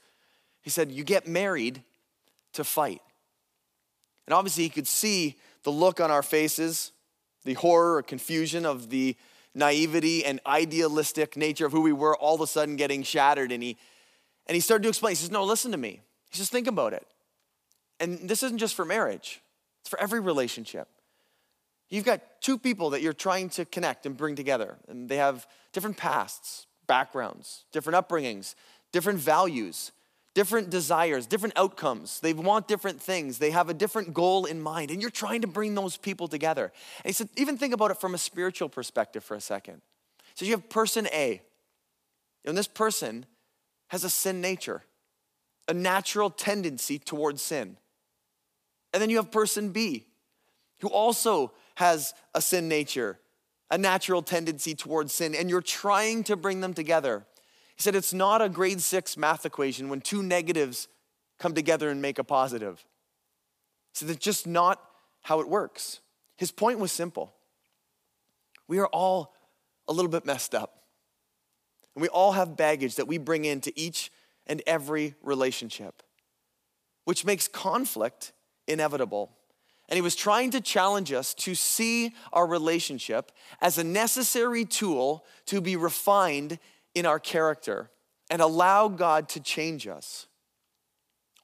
He 0.62 0.70
said, 0.70 0.92
you 0.92 1.04
get 1.04 1.28
married 1.28 1.84
to 2.54 2.64
fight. 2.64 3.02
And 4.28 4.34
obviously, 4.34 4.64
he 4.64 4.70
could 4.70 4.88
see 4.88 5.38
the 5.64 5.72
look 5.72 6.00
on 6.00 6.12
our 6.12 6.24
faces, 6.24 6.92
the 7.44 7.54
horror 7.54 7.98
or 7.98 8.04
confusion 8.04 8.66
of 8.66 8.90
the 8.90 9.16
naivety 9.56 10.24
and 10.26 10.40
idealistic 10.46 11.36
nature 11.36 11.66
of 11.66 11.72
who 11.72 11.82
we 11.82 11.94
were 11.94 12.16
all 12.16 12.36
of 12.36 12.42
a 12.42 12.48
sudden 12.48 12.76
getting 12.76 13.02
shattered. 13.02 13.52
And 13.52 13.64
he, 13.64 13.78
and 14.46 14.54
he 14.54 14.62
started 14.62 14.84
to 14.84 14.90
explain. 14.90 15.12
He 15.12 15.16
says, 15.16 15.32
No, 15.32 15.44
listen 15.44 15.72
to 15.72 15.78
me. 15.78 16.02
He 16.30 16.38
says, 16.38 16.50
Think 16.50 16.68
about 16.68 16.94
it. 16.94 17.08
And 18.00 18.30
this 18.30 18.44
isn't 18.44 18.58
just 18.58 18.76
for 18.76 18.86
marriage, 18.86 19.42
it's 19.82 19.90
for 19.90 20.00
every 20.00 20.20
relationship. 20.20 20.88
You've 21.90 22.06
got 22.06 22.22
two 22.42 22.58
people 22.58 22.90
that 22.92 23.02
you're 23.02 23.14
trying 23.14 23.50
to 23.50 23.66
connect 23.66 24.06
and 24.06 24.18
bring 24.18 24.36
together, 24.36 24.76
and 24.88 25.08
they 25.08 25.18
have 25.18 25.48
different 25.72 25.98
pasts, 25.98 26.66
backgrounds, 26.88 27.66
different 27.72 27.96
upbringings, 27.96 28.56
different 28.92 29.20
values 29.20 29.92
different 30.36 30.70
desires, 30.70 31.26
different 31.26 31.58
outcomes. 31.58 32.20
They 32.20 32.34
want 32.34 32.68
different 32.68 33.02
things. 33.02 33.40
They 33.40 33.52
have 33.52 33.70
a 33.70 33.74
different 33.74 34.14
goal 34.14 34.46
in 34.46 34.62
mind, 34.62 34.92
and 34.92 35.02
you're 35.02 35.10
trying 35.10 35.42
to 35.42 35.48
bring 35.48 35.74
those 35.74 35.98
people 35.98 36.28
together. 36.28 36.66
And 37.04 37.06
he 37.08 37.14
said, 37.14 37.30
even 37.38 37.58
think 37.58 37.74
about 37.74 37.90
it 37.90 38.00
from 38.00 38.14
a 38.14 38.20
spiritual 38.20 38.70
perspective 38.70 39.24
for 39.24 39.36
a 39.36 39.42
second. 39.42 39.82
So 40.36 40.46
you 40.46 40.52
have 40.52 40.70
person 40.70 41.08
A, 41.14 41.42
and 42.46 42.56
this 42.56 42.68
person 42.68 43.26
has 43.88 44.04
a 44.04 44.10
sin 44.10 44.42
nature, 44.42 44.84
a 45.68 45.74
natural 45.74 46.30
tendency 46.30 47.00
towards 47.00 47.42
sin. 47.42 47.78
And 48.94 49.02
then 49.02 49.10
you 49.10 49.16
have 49.16 49.32
person 49.32 49.70
B, 49.70 50.06
who 50.82 50.90
also 50.90 51.54
has 51.76 52.14
a 52.34 52.42
sin 52.42 52.68
nature, 52.68 53.20
a 53.72 53.78
natural 53.78 54.22
tendency 54.22 54.76
towards 54.76 55.14
sin, 55.14 55.34
and 55.34 55.50
you're 55.50 55.62
trying 55.62 56.26
to 56.26 56.36
bring 56.36 56.60
them 56.60 56.74
together. 56.74 57.26
He 57.76 57.82
said 57.82 57.96
it's 57.96 58.14
not 58.14 58.42
a 58.42 58.50
grade 58.50 58.82
six 58.82 59.18
math 59.18 59.46
equation 59.46 59.90
when 59.90 60.02
two 60.02 60.24
negatives 60.24 60.88
come 61.40 61.54
together 61.54 61.90
and 61.90 62.02
make 62.02 62.18
a 62.18 62.24
positive. 62.24 62.86
He 63.94 64.00
said 64.00 64.10
that's 64.10 64.20
just 64.20 64.48
not 64.48 64.82
how 65.24 65.42
it 65.42 65.50
works. 65.50 66.00
His 66.38 66.52
point 66.52 66.80
was 66.80 66.92
simple. 66.92 67.34
We 68.68 68.80
are 68.80 68.88
all 68.88 69.34
a 69.88 69.94
little 69.94 70.10
bit 70.10 70.26
messed 70.26 70.56
up. 70.56 70.84
And 71.96 72.02
we 72.02 72.08
all 72.10 72.34
have 72.34 72.58
baggage 72.58 72.96
that 72.96 73.08
we 73.08 73.18
bring 73.18 73.46
into 73.46 73.72
each 73.76 74.12
and 74.48 74.62
every 74.68 75.16
relationship, 75.22 76.04
which 77.06 77.26
makes 77.26 77.48
conflict 77.48 78.34
inevitable. 78.68 79.32
And 79.88 79.98
he 79.98 80.02
was 80.02 80.16
trying 80.16 80.52
to 80.52 80.62
challenge 80.62 81.14
us 81.14 81.34
to 81.36 81.56
see 81.56 82.14
our 82.34 82.48
relationship 82.48 83.32
as 83.62 83.78
a 83.78 83.84
necessary 83.84 84.66
tool 84.66 85.26
to 85.46 85.62
be 85.62 85.76
refined 85.76 86.60
in 86.96 87.06
our 87.06 87.20
character 87.20 87.92
and 88.32 88.42
allow 88.42 88.88
God 88.88 89.30
to 89.30 89.40
change 89.40 89.88
us. 89.88 90.28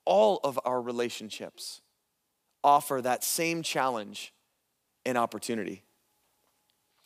All 0.06 0.40
of 0.44 0.60
our 0.66 0.82
relationships 0.82 1.82
offer 2.64 3.02
that 3.02 3.24
same 3.24 3.62
challenge 3.62 4.34
and 5.06 5.18
opportunity. 5.18 5.84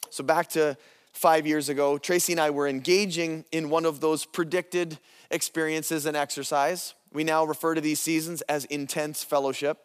So, 0.09 0.23
back 0.23 0.49
to 0.49 0.77
five 1.11 1.47
years 1.47 1.69
ago, 1.69 1.97
Tracy 1.97 2.33
and 2.33 2.39
I 2.39 2.51
were 2.51 2.67
engaging 2.67 3.45
in 3.51 3.69
one 3.69 3.85
of 3.85 3.99
those 3.99 4.25
predicted 4.25 4.99
experiences 5.31 6.05
and 6.05 6.15
exercise. 6.15 6.93
We 7.11 7.23
now 7.23 7.45
refer 7.45 7.75
to 7.75 7.81
these 7.81 7.99
seasons 7.99 8.41
as 8.43 8.65
intense 8.65 9.23
fellowship. 9.23 9.79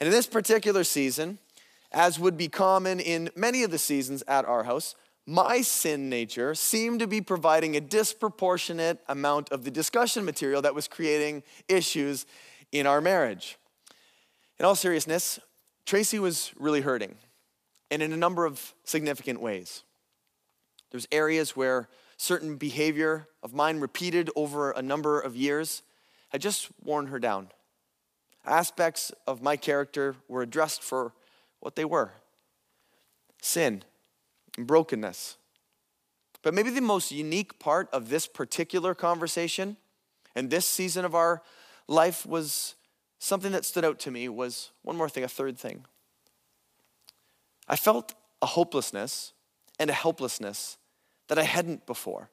And 0.00 0.06
in 0.06 0.12
this 0.12 0.26
particular 0.26 0.84
season, 0.84 1.38
as 1.92 2.18
would 2.18 2.36
be 2.36 2.48
common 2.48 3.00
in 3.00 3.30
many 3.34 3.62
of 3.62 3.70
the 3.70 3.78
seasons 3.78 4.22
at 4.28 4.44
our 4.44 4.64
house, 4.64 4.94
my 5.28 5.60
sin 5.60 6.08
nature 6.08 6.54
seemed 6.54 7.00
to 7.00 7.06
be 7.06 7.20
providing 7.20 7.76
a 7.76 7.82
disproportionate 7.82 8.98
amount 9.10 9.50
of 9.50 9.62
the 9.62 9.70
discussion 9.70 10.24
material 10.24 10.62
that 10.62 10.74
was 10.74 10.88
creating 10.88 11.42
issues 11.68 12.24
in 12.72 12.86
our 12.86 13.02
marriage. 13.02 13.58
In 14.58 14.64
all 14.64 14.74
seriousness, 14.74 15.38
Tracy 15.84 16.18
was 16.18 16.50
really 16.58 16.80
hurting, 16.80 17.14
and 17.90 18.00
in 18.00 18.14
a 18.14 18.16
number 18.16 18.46
of 18.46 18.72
significant 18.84 19.42
ways. 19.42 19.82
There's 20.92 21.06
areas 21.12 21.54
where 21.54 21.90
certain 22.16 22.56
behavior 22.56 23.28
of 23.42 23.52
mine 23.52 23.80
repeated 23.80 24.30
over 24.34 24.70
a 24.70 24.80
number 24.80 25.20
of 25.20 25.36
years 25.36 25.82
had 26.30 26.40
just 26.40 26.68
worn 26.82 27.08
her 27.08 27.18
down. 27.18 27.48
Aspects 28.46 29.12
of 29.26 29.42
my 29.42 29.58
character 29.58 30.16
were 30.26 30.40
addressed 30.40 30.82
for 30.82 31.12
what 31.60 31.76
they 31.76 31.84
were 31.84 32.12
sin 33.42 33.84
and 34.56 34.66
brokenness. 34.66 35.36
But 36.42 36.54
maybe 36.54 36.70
the 36.70 36.80
most 36.80 37.10
unique 37.10 37.58
part 37.58 37.88
of 37.92 38.08
this 38.08 38.26
particular 38.26 38.94
conversation 38.94 39.76
and 40.34 40.50
this 40.50 40.66
season 40.66 41.04
of 41.04 41.14
our 41.14 41.42
life 41.88 42.24
was 42.24 42.76
something 43.18 43.52
that 43.52 43.64
stood 43.64 43.84
out 43.84 43.98
to 44.00 44.10
me 44.10 44.28
was 44.28 44.70
one 44.82 44.96
more 44.96 45.08
thing, 45.08 45.24
a 45.24 45.28
third 45.28 45.58
thing. 45.58 45.84
I 47.66 47.76
felt 47.76 48.14
a 48.40 48.46
hopelessness 48.46 49.32
and 49.78 49.90
a 49.90 49.94
helplessness 49.94 50.78
that 51.28 51.38
I 51.38 51.42
hadn't 51.42 51.86
before. 51.86 52.30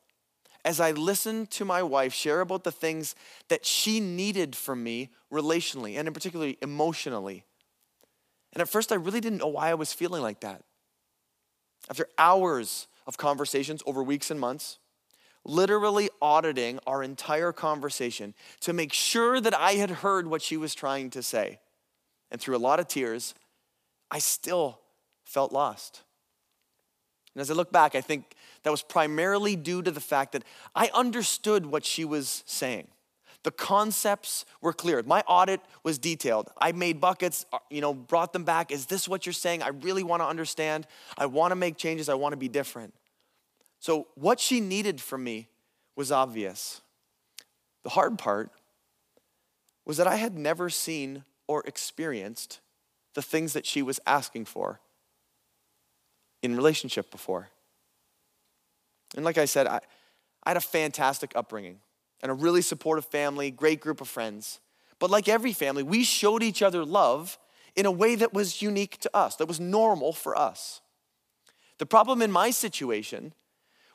As 0.63 0.79
I 0.79 0.91
listened 0.91 1.51
to 1.51 1.65
my 1.65 1.83
wife 1.83 2.13
share 2.13 2.41
about 2.41 2.63
the 2.63 2.71
things 2.71 3.15
that 3.49 3.65
she 3.65 3.99
needed 3.99 4.55
from 4.55 4.83
me 4.83 5.09
relationally 5.31 5.97
and 5.97 6.07
in 6.07 6.13
particular 6.13 6.53
emotionally. 6.61 7.43
And 8.53 8.61
at 8.61 8.69
first 8.69 8.91
I 8.91 8.95
really 8.95 9.19
didn't 9.19 9.39
know 9.39 9.47
why 9.47 9.69
I 9.69 9.75
was 9.75 9.93
feeling 9.93 10.21
like 10.21 10.39
that. 10.41 10.63
After 11.89 12.07
hours 12.17 12.87
of 13.05 13.17
conversations 13.17 13.83
over 13.85 14.03
weeks 14.03 14.31
and 14.31 14.39
months, 14.39 14.79
literally 15.43 16.09
auditing 16.21 16.79
our 16.87 17.03
entire 17.03 17.51
conversation 17.51 18.33
to 18.61 18.73
make 18.73 18.91
sure 18.91 19.39
that 19.39 19.53
I 19.53 19.73
had 19.73 19.89
heard 19.91 20.27
what 20.27 20.41
she 20.41 20.57
was 20.57 20.73
trying 20.73 21.11
to 21.11 21.21
say. 21.21 21.59
And 22.31 22.41
through 22.41 22.57
a 22.57 22.59
lot 22.59 22.79
of 22.79 22.87
tears, 22.87 23.35
I 24.09 24.19
still 24.19 24.79
felt 25.23 25.51
lost. 25.51 26.01
And 27.35 27.41
as 27.41 27.51
I 27.51 27.53
look 27.53 27.71
back, 27.71 27.95
I 27.95 28.01
think 28.01 28.35
that 28.63 28.71
was 28.71 28.81
primarily 28.81 29.55
due 29.55 29.81
to 29.81 29.91
the 29.91 30.01
fact 30.01 30.31
that 30.31 30.43
I 30.73 30.89
understood 30.93 31.65
what 31.65 31.85
she 31.85 32.05
was 32.05 32.43
saying. 32.45 32.87
The 33.45 33.51
concepts 33.51 34.43
were 34.59 34.73
clear. 34.73 35.03
My 35.03 35.21
audit 35.27 35.61
was 35.83 35.99
detailed. 35.99 36.49
I 36.57 36.71
made 36.71 36.99
buckets, 36.99 37.45
uh, 37.53 37.59
you 37.69 37.79
know, 37.79 37.93
brought 37.93 38.33
them 38.33 38.43
back. 38.43 38.71
Is 38.71 38.87
this 38.87 39.07
what 39.07 39.27
you're 39.27 39.33
saying? 39.33 39.61
I 39.61 39.67
really 39.67 40.01
want 40.01 40.23
to 40.23 40.25
understand. 40.25 40.87
I 41.15 41.27
want 41.27 41.51
to 41.51 41.55
make 41.55 41.77
changes. 41.77 42.09
I 42.09 42.15
want 42.15 42.33
to 42.33 42.37
be 42.37 42.47
different. 42.47 42.95
So, 43.79 44.07
what 44.15 44.39
she 44.39 44.61
needed 44.61 44.99
from 44.99 45.23
me 45.23 45.47
was 45.95 46.11
obvious. 46.11 46.81
The 47.83 47.91
hard 47.91 48.17
part 48.17 48.49
was 49.85 49.97
that 49.97 50.07
I 50.07 50.15
had 50.15 50.35
never 50.35 50.71
seen 50.71 51.23
or 51.47 51.61
experienced 51.67 52.61
the 53.13 53.21
things 53.21 53.53
that 53.53 53.67
she 53.67 53.83
was 53.83 53.99
asking 54.07 54.45
for 54.45 54.79
in 56.41 56.55
relationship 56.55 57.11
before. 57.11 57.49
And 59.15 59.23
like 59.23 59.37
I 59.37 59.45
said, 59.45 59.67
I, 59.67 59.81
I 60.43 60.49
had 60.49 60.57
a 60.57 60.61
fantastic 60.61 61.31
upbringing 61.35 61.81
and 62.21 62.31
a 62.31 62.35
really 62.35 62.61
supportive 62.61 63.05
family, 63.05 63.51
great 63.51 63.79
group 63.79 64.01
of 64.01 64.07
friends. 64.07 64.59
But 64.99 65.09
like 65.09 65.27
every 65.27 65.53
family, 65.53 65.83
we 65.83 66.03
showed 66.03 66.43
each 66.43 66.61
other 66.61 66.85
love 66.85 67.37
in 67.75 67.85
a 67.85 67.91
way 67.91 68.15
that 68.15 68.33
was 68.33 68.61
unique 68.61 68.97
to 68.99 69.09
us, 69.13 69.35
that 69.35 69.47
was 69.47 69.59
normal 69.59 70.13
for 70.13 70.37
us. 70.37 70.81
The 71.77 71.85
problem 71.85 72.21
in 72.21 72.31
my 72.31 72.51
situation 72.51 73.33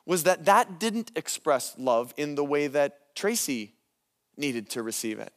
was 0.05 0.23
that 0.23 0.45
that 0.45 0.79
didn't 0.79 1.11
express 1.15 1.75
love 1.77 2.13
in 2.17 2.35
the 2.35 2.43
way 2.43 2.67
that 2.67 3.15
Tracy 3.15 3.73
needed 4.37 4.69
to 4.69 4.83
receive 4.83 5.19
it. 5.19 5.33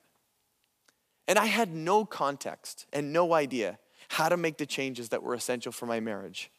And 1.26 1.38
I 1.38 1.47
had 1.47 1.73
no 1.73 2.05
context 2.05 2.87
and 2.93 3.12
no 3.12 3.33
idea 3.33 3.79
how 4.09 4.29
to 4.29 4.37
make 4.37 4.59
the 4.59 4.67
changes 4.67 5.09
that 5.09 5.23
were 5.23 5.35
essential 5.35 5.73
for 5.73 5.87
my 5.87 6.00
marriage. 6.00 6.50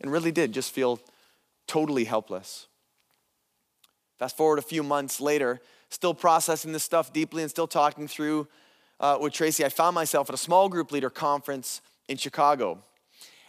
And 0.00 0.12
really 0.12 0.30
did 0.30 0.52
just 0.52 0.72
feel 0.72 1.00
totally 1.66 2.04
helpless. 2.04 2.68
Fast 4.18 4.36
forward 4.36 4.58
a 4.58 4.62
few 4.62 4.82
months 4.82 5.20
later, 5.20 5.60
still 5.90 6.14
processing 6.14 6.72
this 6.72 6.82
stuff 6.82 7.12
deeply 7.12 7.42
and 7.42 7.50
still 7.50 7.68
talking 7.68 8.08
through 8.08 8.48
uh, 9.00 9.18
with 9.20 9.32
Tracy, 9.32 9.64
I 9.64 9.68
found 9.68 9.94
myself 9.94 10.28
at 10.28 10.34
a 10.34 10.38
small 10.38 10.68
group 10.68 10.90
leader 10.90 11.10
conference 11.10 11.80
in 12.08 12.16
Chicago. 12.16 12.82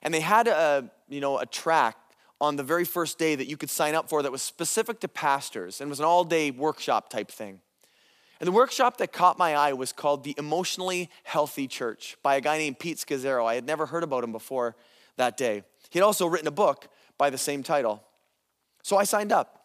And 0.01 0.13
they 0.13 0.19
had 0.19 0.47
a, 0.47 0.89
you 1.07 1.21
know, 1.21 1.39
a 1.39 1.45
track 1.45 1.97
on 2.39 2.55
the 2.55 2.63
very 2.63 2.85
first 2.85 3.17
day 3.17 3.35
that 3.35 3.47
you 3.47 3.57
could 3.57 3.69
sign 3.69 3.95
up 3.95 4.09
for 4.09 4.21
that 4.21 4.31
was 4.31 4.41
specific 4.41 4.99
to 5.01 5.07
pastors 5.07 5.81
and 5.81 5.89
was 5.89 5.99
an 5.99 6.05
all 6.05 6.23
day 6.23 6.51
workshop 6.51 7.09
type 7.09 7.29
thing. 7.29 7.61
And 8.39 8.47
the 8.47 8.51
workshop 8.51 8.97
that 8.97 9.11
caught 9.11 9.37
my 9.37 9.55
eye 9.55 9.73
was 9.73 9.91
called 9.91 10.23
The 10.23 10.35
Emotionally 10.37 11.09
Healthy 11.23 11.67
Church 11.67 12.15
by 12.23 12.35
a 12.35 12.41
guy 12.41 12.57
named 12.57 12.79
Pete 12.79 12.97
Scazzero. 12.97 13.45
I 13.45 13.55
had 13.55 13.65
never 13.65 13.87
heard 13.87 14.03
about 14.03 14.23
him 14.23 14.31
before 14.31 14.77
that 15.17 15.35
day. 15.35 15.63
He 15.89 15.99
had 15.99 16.05
also 16.05 16.25
written 16.25 16.47
a 16.47 16.51
book 16.51 16.87
by 17.17 17.29
the 17.29 17.37
same 17.37 17.63
title. 17.63 18.01
So 18.81 18.95
I 18.95 19.03
signed 19.03 19.33
up. 19.33 19.58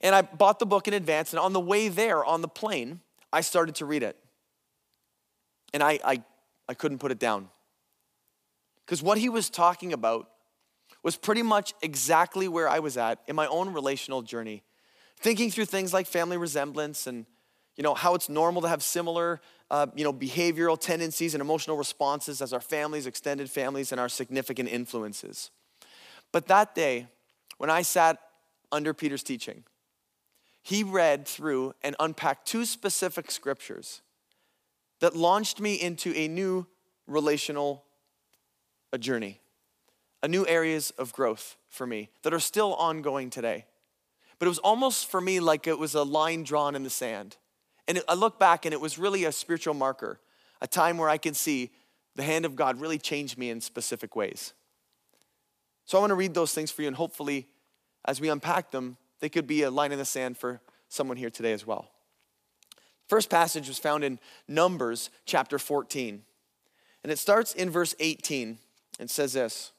And 0.00 0.14
I 0.14 0.22
bought 0.22 0.58
the 0.58 0.66
book 0.66 0.86
in 0.86 0.94
advance, 0.94 1.32
and 1.32 1.40
on 1.40 1.52
the 1.52 1.60
way 1.60 1.88
there 1.88 2.24
on 2.24 2.40
the 2.40 2.48
plane, 2.48 3.00
I 3.32 3.40
started 3.40 3.74
to 3.76 3.84
read 3.84 4.02
it. 4.02 4.16
And 5.74 5.82
I, 5.82 5.98
I, 6.04 6.22
I 6.68 6.74
couldn't 6.74 6.98
put 6.98 7.10
it 7.10 7.18
down. 7.18 7.48
Because 8.86 9.02
what 9.02 9.18
he 9.18 9.28
was 9.28 9.50
talking 9.50 9.92
about 9.92 10.30
was 11.02 11.16
pretty 11.16 11.42
much 11.42 11.74
exactly 11.82 12.48
where 12.48 12.68
I 12.68 12.78
was 12.78 12.96
at 12.96 13.18
in 13.26 13.36
my 13.36 13.46
own 13.48 13.72
relational 13.72 14.22
journey. 14.22 14.62
Thinking 15.20 15.50
through 15.50 15.66
things 15.66 15.92
like 15.92 16.06
family 16.06 16.36
resemblance 16.36 17.06
and 17.06 17.26
you 17.78 17.84
know, 17.84 17.94
how 17.94 18.14
it's 18.14 18.28
normal 18.28 18.60
to 18.62 18.68
have 18.68 18.82
similar, 18.82 19.40
uh, 19.70 19.86
you 19.94 20.02
know, 20.02 20.12
behavioral 20.12 20.78
tendencies 20.78 21.34
and 21.34 21.40
emotional 21.40 21.76
responses 21.76 22.42
as 22.42 22.52
our 22.52 22.60
families, 22.60 23.06
extended 23.06 23.48
families, 23.48 23.92
and 23.92 24.00
our 24.00 24.08
significant 24.08 24.68
influences. 24.68 25.52
But 26.32 26.48
that 26.48 26.74
day, 26.74 27.06
when 27.58 27.70
I 27.70 27.82
sat 27.82 28.18
under 28.72 28.92
Peter's 28.92 29.22
teaching, 29.22 29.62
he 30.68 30.82
read 30.82 31.26
through 31.26 31.72
and 31.82 31.96
unpacked 31.98 32.46
two 32.46 32.66
specific 32.66 33.30
scriptures 33.30 34.02
that 35.00 35.16
launched 35.16 35.60
me 35.60 35.74
into 35.80 36.14
a 36.14 36.28
new 36.28 36.66
relational 37.06 37.86
a 38.92 38.98
journey, 38.98 39.40
a 40.22 40.28
new 40.28 40.46
areas 40.46 40.90
of 40.98 41.14
growth 41.14 41.56
for 41.70 41.86
me 41.86 42.10
that 42.22 42.34
are 42.34 42.38
still 42.38 42.74
ongoing 42.74 43.30
today. 43.30 43.64
But 44.38 44.44
it 44.44 44.50
was 44.50 44.58
almost 44.58 45.10
for 45.10 45.22
me 45.22 45.40
like 45.40 45.66
it 45.66 45.78
was 45.78 45.94
a 45.94 46.02
line 46.02 46.42
drawn 46.42 46.74
in 46.74 46.82
the 46.82 46.90
sand. 46.90 47.38
And 47.86 48.02
I 48.06 48.12
look 48.12 48.38
back 48.38 48.66
and 48.66 48.74
it 48.74 48.80
was 48.80 48.98
really 48.98 49.24
a 49.24 49.32
spiritual 49.32 49.72
marker, 49.72 50.20
a 50.60 50.66
time 50.66 50.98
where 50.98 51.08
I 51.08 51.16
can 51.16 51.32
see 51.32 51.70
the 52.14 52.22
hand 52.22 52.44
of 52.44 52.56
God 52.56 52.78
really 52.78 52.98
change 52.98 53.38
me 53.38 53.48
in 53.48 53.62
specific 53.62 54.14
ways. 54.14 54.52
So 55.86 55.96
I 55.96 56.02
want 56.02 56.10
to 56.10 56.14
read 56.14 56.34
those 56.34 56.52
things 56.52 56.70
for 56.70 56.82
you, 56.82 56.88
and 56.88 56.96
hopefully, 56.96 57.48
as 58.04 58.20
we 58.20 58.28
unpack 58.28 58.70
them, 58.70 58.98
they 59.20 59.28
could 59.28 59.46
be 59.46 59.62
a 59.62 59.70
line 59.70 59.92
in 59.92 59.98
the 59.98 60.04
sand 60.04 60.38
for 60.38 60.60
someone 60.88 61.16
here 61.16 61.30
today 61.30 61.52
as 61.52 61.66
well. 61.66 61.90
First 63.06 63.30
passage 63.30 63.68
was 63.68 63.78
found 63.78 64.04
in 64.04 64.18
Numbers 64.46 65.10
chapter 65.24 65.58
14, 65.58 66.22
and 67.02 67.12
it 67.12 67.18
starts 67.18 67.54
in 67.54 67.70
verse 67.70 67.94
18 68.00 68.58
and 69.00 69.10
says 69.10 69.32
this 69.32 69.72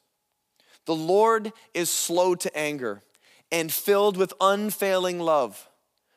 The 0.85 0.95
Lord 0.95 1.53
is 1.73 1.89
slow 1.89 2.35
to 2.35 2.57
anger 2.57 3.01
and 3.51 3.71
filled 3.71 4.17
with 4.17 4.33
unfailing 4.41 5.19
love 5.19 5.69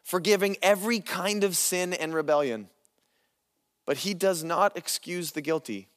forgiving 0.03 0.57
every 0.63 1.01
kind 1.01 1.45
of 1.45 1.57
sin 1.57 1.93
and 1.93 2.15
rebellion. 2.15 2.69
But 3.87 3.99
he 3.99 4.15
does 4.15 4.45
not 4.45 4.77
excuse 4.77 5.33
the 5.33 5.41
guilty. 5.41 5.89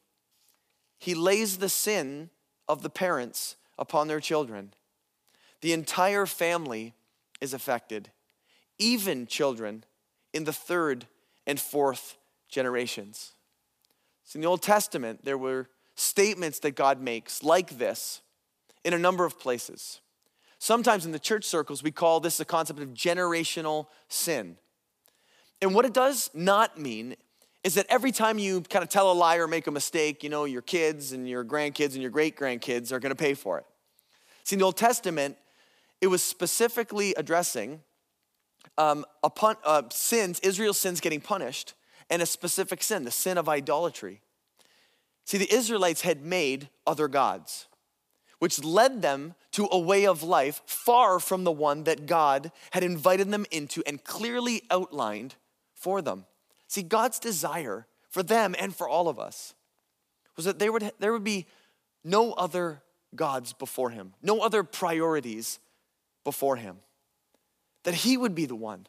He 0.97 1.13
lays 1.13 1.57
the 1.57 1.69
sin 1.69 2.29
of 2.67 2.81
the 2.81 2.89
parents 2.89 3.57
upon 3.77 4.07
their 4.07 4.19
children. 4.19 4.73
The 5.61 5.73
entire 5.73 6.25
family 6.25 6.93
is 7.45 7.53
affected, 7.53 8.11
even 8.77 9.27
children 9.27 9.85
in 10.33 10.43
the 10.43 10.51
third 10.51 11.07
and 11.47 11.59
fourth 11.59 12.17
generations. 12.49 13.31
So 14.23 14.37
in 14.37 14.41
the 14.41 14.47
Old 14.47 14.63
Testament, 14.63 15.23
there 15.23 15.37
were 15.37 15.69
statements 15.95 16.59
that 16.59 16.75
God 16.75 16.99
makes 16.99 17.43
like 17.43 17.77
this 17.77 18.21
in 18.83 18.93
a 18.93 18.99
number 18.99 19.23
of 19.23 19.39
places. 19.39 20.01
Sometimes 20.57 21.05
in 21.05 21.11
the 21.11 21.19
church 21.19 21.45
circles, 21.45 21.83
we 21.83 21.91
call 21.91 22.19
this 22.19 22.37
the 22.37 22.45
concept 22.45 22.79
of 22.79 22.89
generational 22.89 23.85
sin. 24.09 24.57
And 25.61 25.75
what 25.75 25.85
it 25.85 25.93
does 25.93 26.31
not 26.33 26.79
mean 26.79 27.15
is 27.63 27.75
that 27.75 27.85
every 27.87 28.11
time 28.11 28.39
you 28.39 28.61
kind 28.61 28.83
of 28.83 28.89
tell 28.89 29.11
a 29.11 29.13
lie 29.13 29.37
or 29.37 29.47
make 29.47 29.67
a 29.67 29.71
mistake, 29.71 30.23
you 30.23 30.29
know, 30.29 30.45
your 30.45 30.61
kids 30.61 31.11
and 31.11 31.29
your 31.29 31.45
grandkids 31.45 31.93
and 31.93 32.01
your 32.01 32.11
great 32.11 32.35
grandkids 32.35 32.91
are 32.91 32.99
going 32.99 33.11
to 33.11 33.15
pay 33.15 33.33
for 33.35 33.59
it. 33.59 33.65
See, 34.43 34.55
in 34.55 34.59
the 34.59 34.65
Old 34.65 34.77
Testament, 34.77 35.37
it 36.05 36.09
was 36.09 36.21
specifically 36.21 37.15
addressing 37.17 37.81
um, 38.77 39.05
uh, 39.23 39.81
sins, 39.89 40.39
Israel's 40.41 40.77
sins 40.77 41.01
getting 41.01 41.19
punished, 41.19 41.73
and 42.11 42.21
a 42.21 42.27
specific 42.27 42.83
sin, 42.83 43.05
the 43.05 43.09
sin 43.09 43.39
of 43.39 43.49
idolatry. 43.49 44.21
See, 45.23 45.39
the 45.39 45.51
Israelites 45.51 46.01
had 46.01 46.23
made 46.23 46.69
other 46.85 47.07
gods 47.07 47.65
which 48.37 48.63
led 48.63 49.01
them 49.01 49.33
to 49.49 49.67
a 49.71 49.79
way 49.79 50.05
of 50.05 50.21
life 50.21 50.61
far 50.67 51.19
from 51.19 51.43
the 51.43 51.51
one 51.51 51.85
that 51.85 52.05
God 52.05 52.51
had 52.73 52.83
invited 52.83 53.31
them 53.31 53.47
into 53.49 53.81
and 53.87 54.03
clearly 54.03 54.61
outlined 54.69 55.33
for 55.73 55.99
them. 55.99 56.25
See, 56.67 56.83
God's 56.83 57.17
desire 57.17 57.87
for 58.11 58.21
them 58.21 58.53
and 58.59 58.75
for 58.75 58.87
all 58.87 59.07
of 59.07 59.17
us 59.17 59.55
was 60.35 60.45
that 60.45 60.59
there 60.59 60.71
would, 60.71 60.91
there 60.99 61.11
would 61.11 61.23
be 61.23 61.47
no 62.03 62.33
other 62.33 62.83
gods 63.15 63.53
before 63.53 63.89
him, 63.89 64.13
no 64.21 64.41
other 64.41 64.61
priorities 64.61 65.57
before 66.25 66.57
him. 66.57 66.79
That 67.83 67.93
he 67.93 68.17
would 68.17 68.35
be 68.35 68.45
the 68.45 68.55
one 68.55 68.87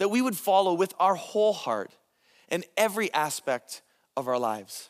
that 0.00 0.08
we 0.08 0.22
would 0.22 0.36
follow 0.36 0.72
with 0.72 0.94
our 0.98 1.14
whole 1.14 1.52
heart 1.52 1.92
in 2.48 2.64
every 2.74 3.12
aspect 3.12 3.82
of 4.16 4.26
our 4.26 4.38
lives. 4.38 4.88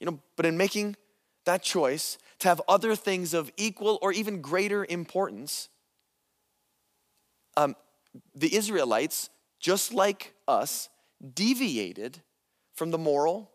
You 0.00 0.06
know, 0.06 0.18
but 0.34 0.46
in 0.46 0.56
making 0.56 0.96
that 1.44 1.62
choice, 1.62 2.16
to 2.38 2.48
have 2.48 2.62
other 2.66 2.96
things 2.96 3.34
of 3.34 3.52
equal 3.58 3.98
or 4.00 4.12
even 4.12 4.40
greater 4.40 4.86
importance, 4.88 5.68
um, 7.58 7.76
the 8.34 8.54
Israelites, 8.54 9.28
just 9.60 9.92
like 9.92 10.32
us, 10.46 10.88
deviated 11.34 12.22
from 12.74 12.90
the 12.90 12.98
moral, 12.98 13.50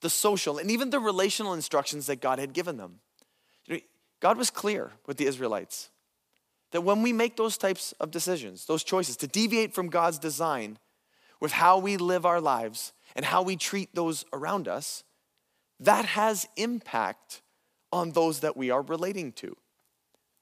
the 0.00 0.08
social, 0.08 0.56
and 0.56 0.70
even 0.70 0.88
the 0.88 1.00
relational 1.00 1.52
instructions 1.52 2.06
that 2.06 2.22
God 2.22 2.38
had 2.38 2.54
given 2.54 2.78
them. 2.78 3.00
God 4.20 4.38
was 4.38 4.48
clear 4.48 4.92
with 5.06 5.18
the 5.18 5.26
Israelites 5.26 5.90
that 6.74 6.80
when 6.80 7.02
we 7.02 7.12
make 7.12 7.36
those 7.36 7.56
types 7.56 7.92
of 8.00 8.10
decisions, 8.10 8.66
those 8.66 8.82
choices 8.82 9.16
to 9.18 9.28
deviate 9.28 9.72
from 9.72 9.88
God's 9.88 10.18
design 10.18 10.76
with 11.40 11.52
how 11.52 11.78
we 11.78 11.96
live 11.96 12.26
our 12.26 12.40
lives 12.40 12.92
and 13.14 13.24
how 13.24 13.42
we 13.42 13.54
treat 13.54 13.94
those 13.94 14.24
around 14.32 14.66
us, 14.66 15.04
that 15.78 16.04
has 16.04 16.48
impact 16.56 17.42
on 17.92 18.10
those 18.10 18.40
that 18.40 18.56
we 18.56 18.72
are 18.72 18.82
relating 18.82 19.30
to. 19.34 19.56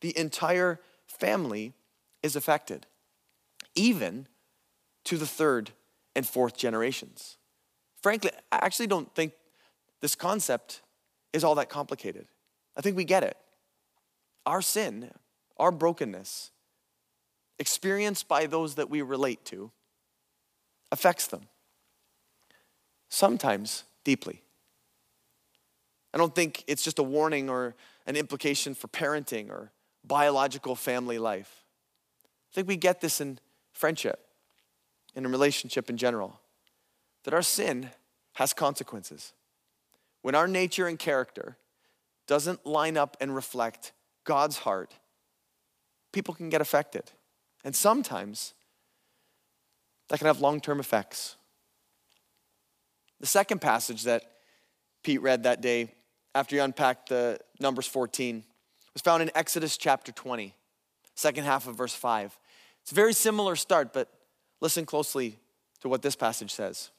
The 0.00 0.16
entire 0.16 0.80
family 1.06 1.74
is 2.22 2.34
affected, 2.34 2.86
even 3.74 4.26
to 5.04 5.18
the 5.18 5.26
third 5.26 5.72
and 6.16 6.26
fourth 6.26 6.56
generations. 6.56 7.36
Frankly, 8.02 8.30
I 8.50 8.60
actually 8.62 8.86
don't 8.86 9.14
think 9.14 9.34
this 10.00 10.14
concept 10.14 10.80
is 11.34 11.44
all 11.44 11.56
that 11.56 11.68
complicated. 11.68 12.26
I 12.74 12.80
think 12.80 12.96
we 12.96 13.04
get 13.04 13.22
it. 13.22 13.36
Our 14.46 14.62
sin, 14.62 15.10
our 15.62 15.70
brokenness, 15.70 16.50
experienced 17.60 18.26
by 18.26 18.46
those 18.46 18.74
that 18.74 18.90
we 18.90 19.00
relate 19.00 19.44
to, 19.44 19.70
affects 20.90 21.28
them, 21.28 21.42
sometimes 23.08 23.84
deeply. 24.02 24.42
I 26.12 26.18
don't 26.18 26.34
think 26.34 26.64
it's 26.66 26.82
just 26.82 26.98
a 26.98 27.04
warning 27.04 27.48
or 27.48 27.76
an 28.06 28.16
implication 28.16 28.74
for 28.74 28.88
parenting 28.88 29.50
or 29.50 29.70
biological 30.04 30.74
family 30.74 31.18
life. 31.18 31.62
I 32.50 32.56
think 32.56 32.66
we 32.66 32.76
get 32.76 33.00
this 33.00 33.20
in 33.20 33.38
friendship, 33.72 34.18
in 35.14 35.24
a 35.24 35.28
relationship 35.28 35.88
in 35.88 35.96
general, 35.96 36.40
that 37.22 37.34
our 37.34 37.40
sin 37.40 37.90
has 38.32 38.52
consequences. 38.52 39.32
When 40.22 40.34
our 40.34 40.48
nature 40.48 40.88
and 40.88 40.98
character 40.98 41.56
doesn't 42.26 42.66
line 42.66 42.96
up 42.96 43.16
and 43.20 43.32
reflect 43.32 43.92
God's 44.24 44.58
heart, 44.58 44.96
people 46.12 46.34
can 46.34 46.50
get 46.50 46.60
affected. 46.60 47.04
And 47.64 47.74
sometimes 47.74 48.54
that 50.08 50.18
can 50.18 50.26
have 50.26 50.40
long 50.40 50.60
term 50.60 50.80
effects. 50.80 51.36
The 53.20 53.26
second 53.26 53.60
passage 53.60 54.02
that 54.02 54.24
Pete 55.02 55.22
read 55.22 55.44
that 55.44 55.60
day 55.60 55.92
after 56.34 56.56
you 56.56 56.62
unpacked 56.62 57.08
the 57.08 57.38
Numbers 57.60 57.86
14 57.86 58.44
was 58.92 59.02
found 59.02 59.22
in 59.22 59.30
Exodus 59.34 59.76
chapter 59.76 60.12
20, 60.12 60.54
second 61.14 61.44
half 61.44 61.66
of 61.66 61.76
verse 61.76 61.94
5. 61.94 62.38
It's 62.82 62.92
a 62.92 62.94
very 62.94 63.12
similar 63.12 63.56
start, 63.56 63.92
but 63.92 64.08
listen 64.60 64.84
closely 64.84 65.38
to 65.80 65.88
what 65.88 66.02
this 66.02 66.16
passage 66.16 66.52
says. 66.52 66.90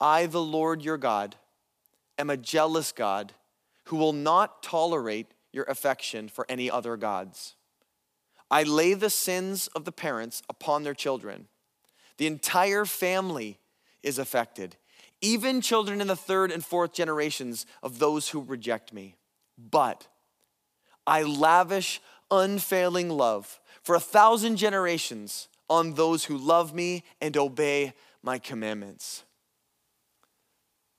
I, 0.00 0.26
the 0.26 0.42
Lord 0.42 0.82
your 0.82 0.98
God, 0.98 1.36
am 2.18 2.30
a 2.30 2.36
jealous 2.36 2.92
God 2.92 3.32
who 3.84 3.96
will 3.96 4.12
not 4.12 4.62
tolerate 4.62 5.26
your 5.52 5.64
affection 5.64 6.28
for 6.28 6.46
any 6.48 6.70
other 6.70 6.96
gods. 6.96 7.54
I 8.50 8.62
lay 8.62 8.94
the 8.94 9.10
sins 9.10 9.68
of 9.68 9.84
the 9.84 9.92
parents 9.92 10.42
upon 10.48 10.82
their 10.82 10.94
children. 10.94 11.48
The 12.18 12.26
entire 12.26 12.84
family 12.84 13.58
is 14.02 14.18
affected, 14.18 14.76
even 15.20 15.60
children 15.60 16.00
in 16.00 16.06
the 16.06 16.16
third 16.16 16.52
and 16.52 16.64
fourth 16.64 16.92
generations 16.92 17.66
of 17.82 17.98
those 17.98 18.28
who 18.28 18.42
reject 18.42 18.92
me. 18.92 19.16
But 19.58 20.06
I 21.06 21.22
lavish 21.22 22.00
unfailing 22.30 23.10
love 23.10 23.60
for 23.82 23.94
a 23.94 24.00
thousand 24.00 24.56
generations 24.56 25.48
on 25.68 25.94
those 25.94 26.24
who 26.24 26.36
love 26.36 26.74
me 26.74 27.04
and 27.20 27.36
obey 27.36 27.94
my 28.22 28.38
commandments. 28.38 29.24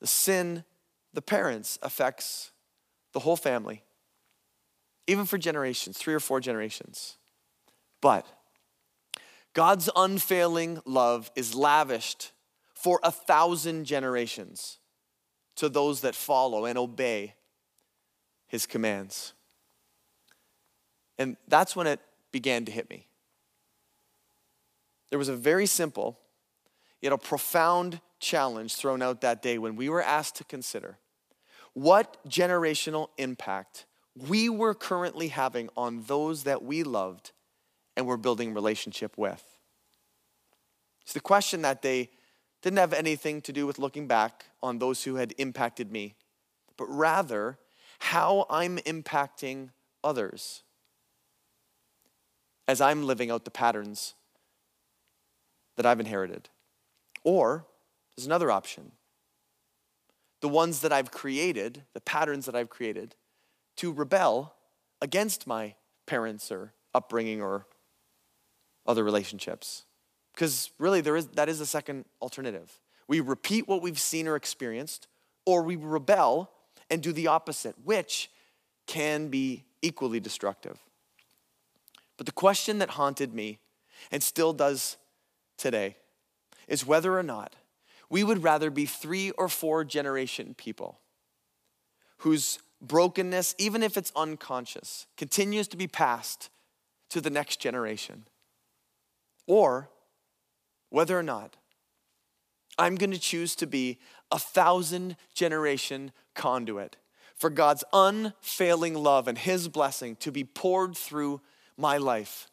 The 0.02 0.08
sin, 0.08 0.64
the 1.14 1.22
parents, 1.22 1.80
affects 1.82 2.52
the 3.14 3.20
whole 3.20 3.38
family, 3.38 3.84
even 5.08 5.26
for 5.26 5.38
generations, 5.38 5.98
three 5.98 6.14
or 6.14 6.20
four 6.20 6.40
generations. 6.40 7.18
But 8.06 8.28
God's 9.56 9.90
unfailing 9.96 10.80
love 10.86 11.32
is 11.36 11.56
lavished 11.56 12.34
for 12.76 13.00
a 13.02 13.10
thousand 13.10 13.86
generations 13.86 14.78
to 15.56 15.70
those 15.70 16.02
that 16.02 16.14
follow 16.14 16.66
and 16.66 16.78
obey 16.78 17.34
his 18.46 18.68
commands. 18.68 19.34
And 21.18 21.36
that's 21.48 21.76
when 21.76 21.88
it 21.88 22.00
began 22.32 22.64
to 22.66 22.72
hit 22.72 22.92
me. 22.92 23.08
There 25.10 25.18
was 25.18 25.30
a 25.30 25.36
very 25.36 25.66
simple, 25.66 26.20
yet 27.02 27.12
a 27.12 27.18
profound 27.18 28.02
challenge 28.20 28.76
thrown 28.76 29.02
out 29.02 29.22
that 29.22 29.42
day 29.42 29.58
when 29.58 29.76
we 29.76 29.90
were 29.90 30.04
asked 30.04 30.36
to 30.36 30.44
consider 30.44 31.00
what 31.74 32.24
generational 32.30 33.08
impact 33.18 33.88
we 34.16 34.48
were 34.48 34.76
currently 34.76 35.30
having 35.30 35.70
on 35.76 36.04
those 36.04 36.44
that 36.44 36.62
we 36.62 36.84
loved 36.84 37.32
and 37.96 38.06
we're 38.06 38.18
building 38.18 38.54
relationship 38.54 39.18
with. 39.18 39.44
So 41.06 41.14
the 41.14 41.22
question 41.22 41.62
that 41.62 41.82
day 41.82 42.10
didn't 42.62 42.80
have 42.80 42.94
anything 42.94 43.42
to 43.42 43.54
do 43.54 43.68
with 43.68 43.78
looking 43.78 44.08
back 44.08 44.46
on 44.64 44.80
those 44.80 45.04
who 45.04 45.16
had 45.16 45.34
impacted 45.38 45.92
me, 45.92 46.16
but 46.78 46.86
rather 46.86 47.60
how 48.00 48.46
I'm 48.50 48.78
impacting 48.80 49.70
others 50.04 50.64
as 52.68 52.82
I'm 52.82 53.04
living 53.04 53.30
out 53.30 53.46
the 53.46 53.52
patterns 53.52 54.16
that 55.78 55.86
I've 55.86 56.00
inherited. 56.00 56.50
Or 57.24 57.66
there's 58.16 58.26
another 58.26 58.52
option 58.52 58.92
the 60.42 60.50
ones 60.50 60.82
that 60.82 60.94
I've 60.94 61.10
created, 61.10 61.82
the 61.94 62.02
patterns 62.02 62.46
that 62.46 62.56
I've 62.56 62.70
created, 62.70 63.16
to 63.78 63.92
rebel 63.92 64.54
against 65.02 65.48
my 65.48 65.74
parents 66.06 66.52
or 66.52 66.74
upbringing 66.94 67.42
or 67.42 67.66
other 68.86 69.04
relationships. 69.04 69.86
Because 70.34 70.72
really, 70.80 71.02
there 71.02 71.16
is, 71.16 71.28
that 71.28 71.50
is 71.50 71.62
a 71.62 71.66
second 71.66 72.06
alternative. 72.22 72.80
We 73.08 73.20
repeat 73.20 73.68
what 73.68 73.82
we've 73.82 74.00
seen 74.00 74.28
or 74.28 74.36
experienced, 74.36 75.08
or 75.46 75.64
we 75.64 75.76
rebel 75.76 76.52
and 76.90 77.02
do 77.02 77.12
the 77.12 77.28
opposite, 77.28 77.76
which 77.84 78.30
can 78.88 79.30
be 79.30 79.66
equally 79.82 80.20
destructive. 80.20 80.78
But 82.18 82.26
the 82.26 82.32
question 82.32 82.80
that 82.80 82.92
haunted 82.92 83.34
me 83.34 83.60
and 84.12 84.22
still 84.22 84.54
does 84.54 84.98
today 85.58 85.98
is 86.68 86.86
whether 86.86 87.18
or 87.18 87.24
not 87.24 87.56
we 88.10 88.24
would 88.24 88.44
rather 88.44 88.70
be 88.70 88.86
three 88.86 89.32
or 89.32 89.50
four 89.50 89.84
generation 89.84 90.54
people 90.56 91.00
whose 92.20 92.60
brokenness, 92.82 93.56
even 93.58 93.84
if 93.84 93.98
it's 93.98 94.12
unconscious, 94.16 95.08
continues 95.18 95.68
to 95.70 95.78
be 95.78 95.88
passed 95.88 96.50
to 97.10 97.22
the 97.22 97.30
next 97.30 97.60
generation, 97.60 98.26
or 99.48 99.90
whether 100.90 101.18
or 101.18 101.24
not 101.24 101.58
I'm 102.78 102.96
going 102.96 103.12
to 103.12 103.20
choose 103.20 103.56
to 103.58 103.68
be 103.68 104.00
a 104.32 104.40
thousand 104.40 105.16
generation 105.34 106.12
conduit 106.34 106.98
for 107.36 107.50
God's 107.50 107.84
unfailing 107.94 108.96
love 108.96 109.28
and 109.28 109.38
His 109.38 109.68
blessing 109.68 110.16
to 110.18 110.32
be 110.32 110.44
poured 110.44 110.96
through 110.96 111.42
my 111.78 111.98
life 111.98 112.50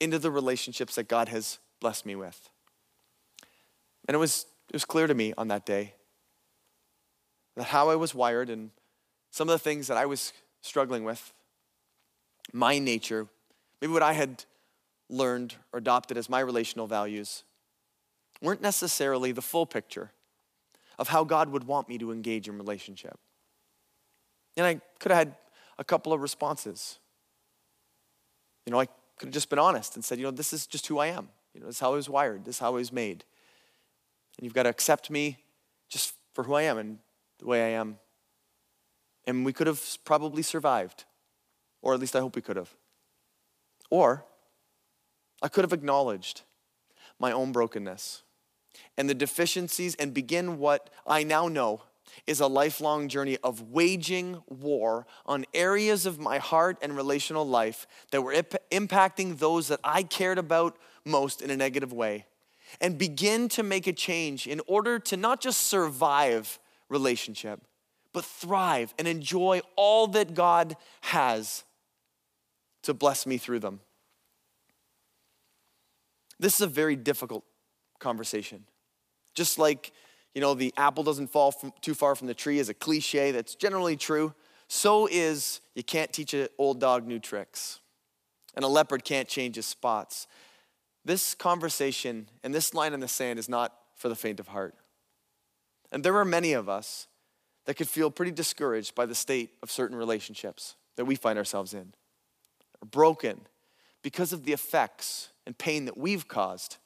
into 0.00 0.18
the 0.18 0.30
relationships 0.30 0.94
that 0.96 1.08
God 1.08 1.28
has 1.30 1.58
blessed 1.80 2.06
me 2.06 2.14
with. 2.14 2.48
And 4.06 4.14
it 4.14 4.18
was, 4.18 4.46
it 4.68 4.74
was 4.74 4.84
clear 4.84 5.06
to 5.06 5.14
me 5.14 5.32
on 5.38 5.48
that 5.48 5.64
day 5.64 5.94
that 7.56 7.64
how 7.64 7.88
I 7.88 7.96
was 7.96 8.14
wired 8.14 8.50
and 8.50 8.70
some 9.30 9.48
of 9.48 9.52
the 9.52 9.58
things 9.58 9.86
that 9.86 9.96
I 9.96 10.06
was 10.06 10.32
struggling 10.60 11.04
with, 11.04 11.32
my 12.52 12.78
nature, 12.78 13.26
maybe 13.80 13.92
what 13.92 14.02
I 14.02 14.12
had 14.12 14.44
learned 15.08 15.54
or 15.72 15.78
adopted 15.78 16.16
as 16.16 16.28
my 16.28 16.40
relational 16.40 16.86
values, 16.86 17.44
weren't 18.40 18.62
necessarily 18.62 19.32
the 19.32 19.42
full 19.42 19.66
picture 19.66 20.12
of 20.98 21.08
how 21.08 21.24
God 21.24 21.48
would 21.50 21.64
want 21.64 21.88
me 21.88 21.98
to 21.98 22.12
engage 22.12 22.48
in 22.48 22.56
relationship. 22.56 23.18
And 24.56 24.66
I 24.66 24.80
could 24.98 25.10
have 25.10 25.18
had 25.18 25.36
a 25.78 25.84
couple 25.84 26.12
of 26.12 26.20
responses. 26.20 26.98
You 28.66 28.72
know, 28.72 28.80
I 28.80 28.86
could 29.18 29.26
have 29.26 29.32
just 29.32 29.50
been 29.50 29.58
honest 29.58 29.96
and 29.96 30.04
said, 30.04 30.18
you 30.18 30.24
know, 30.24 30.30
this 30.30 30.52
is 30.52 30.66
just 30.66 30.86
who 30.86 30.98
I 30.98 31.08
am. 31.08 31.28
You 31.54 31.60
know, 31.60 31.66
this 31.66 31.76
is 31.76 31.80
how 31.80 31.92
I 31.92 31.96
was 31.96 32.08
wired, 32.08 32.44
this 32.44 32.56
is 32.56 32.60
how 32.60 32.68
I 32.68 32.78
was 32.78 32.92
made. 32.92 33.24
And 34.38 34.44
you've 34.44 34.54
got 34.54 34.64
to 34.64 34.68
accept 34.68 35.10
me 35.10 35.38
just 35.88 36.14
for 36.32 36.44
who 36.44 36.54
I 36.54 36.62
am 36.62 36.78
and 36.78 36.98
the 37.38 37.46
way 37.46 37.62
I 37.62 37.78
am. 37.78 37.98
And 39.26 39.44
we 39.44 39.52
could 39.52 39.66
have 39.66 39.82
probably 40.04 40.42
survived, 40.42 41.04
or 41.82 41.94
at 41.94 42.00
least 42.00 42.16
I 42.16 42.20
hope 42.20 42.36
we 42.36 42.42
could 42.42 42.56
have. 42.56 42.74
Or 43.90 44.24
I 45.44 45.48
could 45.48 45.62
have 45.62 45.74
acknowledged 45.74 46.40
my 47.18 47.30
own 47.30 47.52
brokenness 47.52 48.22
and 48.96 49.10
the 49.10 49.14
deficiencies 49.14 49.94
and 49.96 50.14
begin 50.14 50.56
what 50.56 50.88
I 51.06 51.22
now 51.22 51.48
know 51.48 51.82
is 52.26 52.40
a 52.40 52.46
lifelong 52.46 53.08
journey 53.08 53.36
of 53.44 53.60
waging 53.70 54.42
war 54.48 55.06
on 55.26 55.44
areas 55.52 56.06
of 56.06 56.18
my 56.18 56.38
heart 56.38 56.78
and 56.80 56.96
relational 56.96 57.46
life 57.46 57.86
that 58.10 58.22
were 58.22 58.32
imp- 58.32 58.56
impacting 58.70 59.38
those 59.38 59.68
that 59.68 59.80
I 59.84 60.02
cared 60.02 60.38
about 60.38 60.78
most 61.04 61.42
in 61.42 61.50
a 61.50 61.56
negative 61.58 61.92
way. 61.92 62.24
And 62.80 62.96
begin 62.96 63.50
to 63.50 63.62
make 63.62 63.86
a 63.86 63.92
change 63.92 64.46
in 64.46 64.62
order 64.66 64.98
to 64.98 65.16
not 65.18 65.42
just 65.42 65.66
survive 65.66 66.58
relationship, 66.88 67.60
but 68.14 68.24
thrive 68.24 68.94
and 68.98 69.06
enjoy 69.06 69.60
all 69.76 70.06
that 70.06 70.32
God 70.32 70.74
has 71.02 71.64
to 72.84 72.94
bless 72.94 73.26
me 73.26 73.36
through 73.36 73.58
them. 73.58 73.80
This 76.38 76.54
is 76.54 76.60
a 76.62 76.66
very 76.66 76.96
difficult 76.96 77.44
conversation. 77.98 78.64
Just 79.34 79.58
like 79.58 79.92
you 80.34 80.40
know, 80.40 80.54
the 80.54 80.74
apple 80.76 81.04
doesn't 81.04 81.28
fall 81.28 81.52
from, 81.52 81.72
too 81.80 81.94
far 81.94 82.14
from 82.14 82.26
the 82.26 82.34
tree 82.34 82.58
is 82.58 82.68
a 82.68 82.74
cliche 82.74 83.30
that's 83.30 83.54
generally 83.54 83.96
true. 83.96 84.34
So 84.66 85.08
is 85.10 85.60
you 85.74 85.84
can't 85.84 86.12
teach 86.12 86.34
an 86.34 86.48
old 86.58 86.80
dog 86.80 87.06
new 87.06 87.20
tricks, 87.20 87.80
and 88.54 88.64
a 88.64 88.68
leopard 88.68 89.04
can't 89.04 89.28
change 89.28 89.56
his 89.56 89.66
spots. 89.66 90.26
This 91.04 91.34
conversation 91.34 92.28
and 92.42 92.52
this 92.52 92.74
line 92.74 92.94
in 92.94 93.00
the 93.00 93.08
sand 93.08 93.38
is 93.38 93.48
not 93.48 93.72
for 93.94 94.08
the 94.08 94.16
faint 94.16 94.40
of 94.40 94.48
heart. 94.48 94.74
And 95.92 96.02
there 96.02 96.16
are 96.16 96.24
many 96.24 96.54
of 96.54 96.68
us 96.68 97.06
that 97.66 97.74
could 97.74 97.88
feel 97.88 98.10
pretty 98.10 98.32
discouraged 98.32 98.94
by 98.94 99.06
the 99.06 99.14
state 99.14 99.50
of 99.62 99.70
certain 99.70 99.96
relationships 99.96 100.74
that 100.96 101.04
we 101.04 101.14
find 101.14 101.38
ourselves 101.38 101.74
in, 101.74 101.94
broken 102.90 103.40
because 104.02 104.32
of 104.32 104.44
the 104.44 104.52
effects 104.52 105.28
and 105.46 105.56
pain 105.56 105.84
that 105.84 105.96
we've 105.96 106.26
caused. 106.26 106.78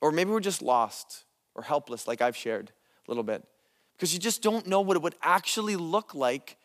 Or 0.00 0.12
maybe 0.12 0.30
we're 0.30 0.40
just 0.40 0.62
lost 0.62 1.24
or 1.54 1.62
helpless, 1.62 2.06
like 2.06 2.20
I've 2.20 2.36
shared 2.36 2.72
a 3.06 3.10
little 3.10 3.22
bit, 3.22 3.44
because 3.92 4.12
you 4.12 4.20
just 4.20 4.42
don't 4.42 4.66
know 4.66 4.80
what 4.80 4.96
it 4.96 5.02
would 5.02 5.14
actually 5.22 5.76
look 5.76 6.14
like 6.14 6.56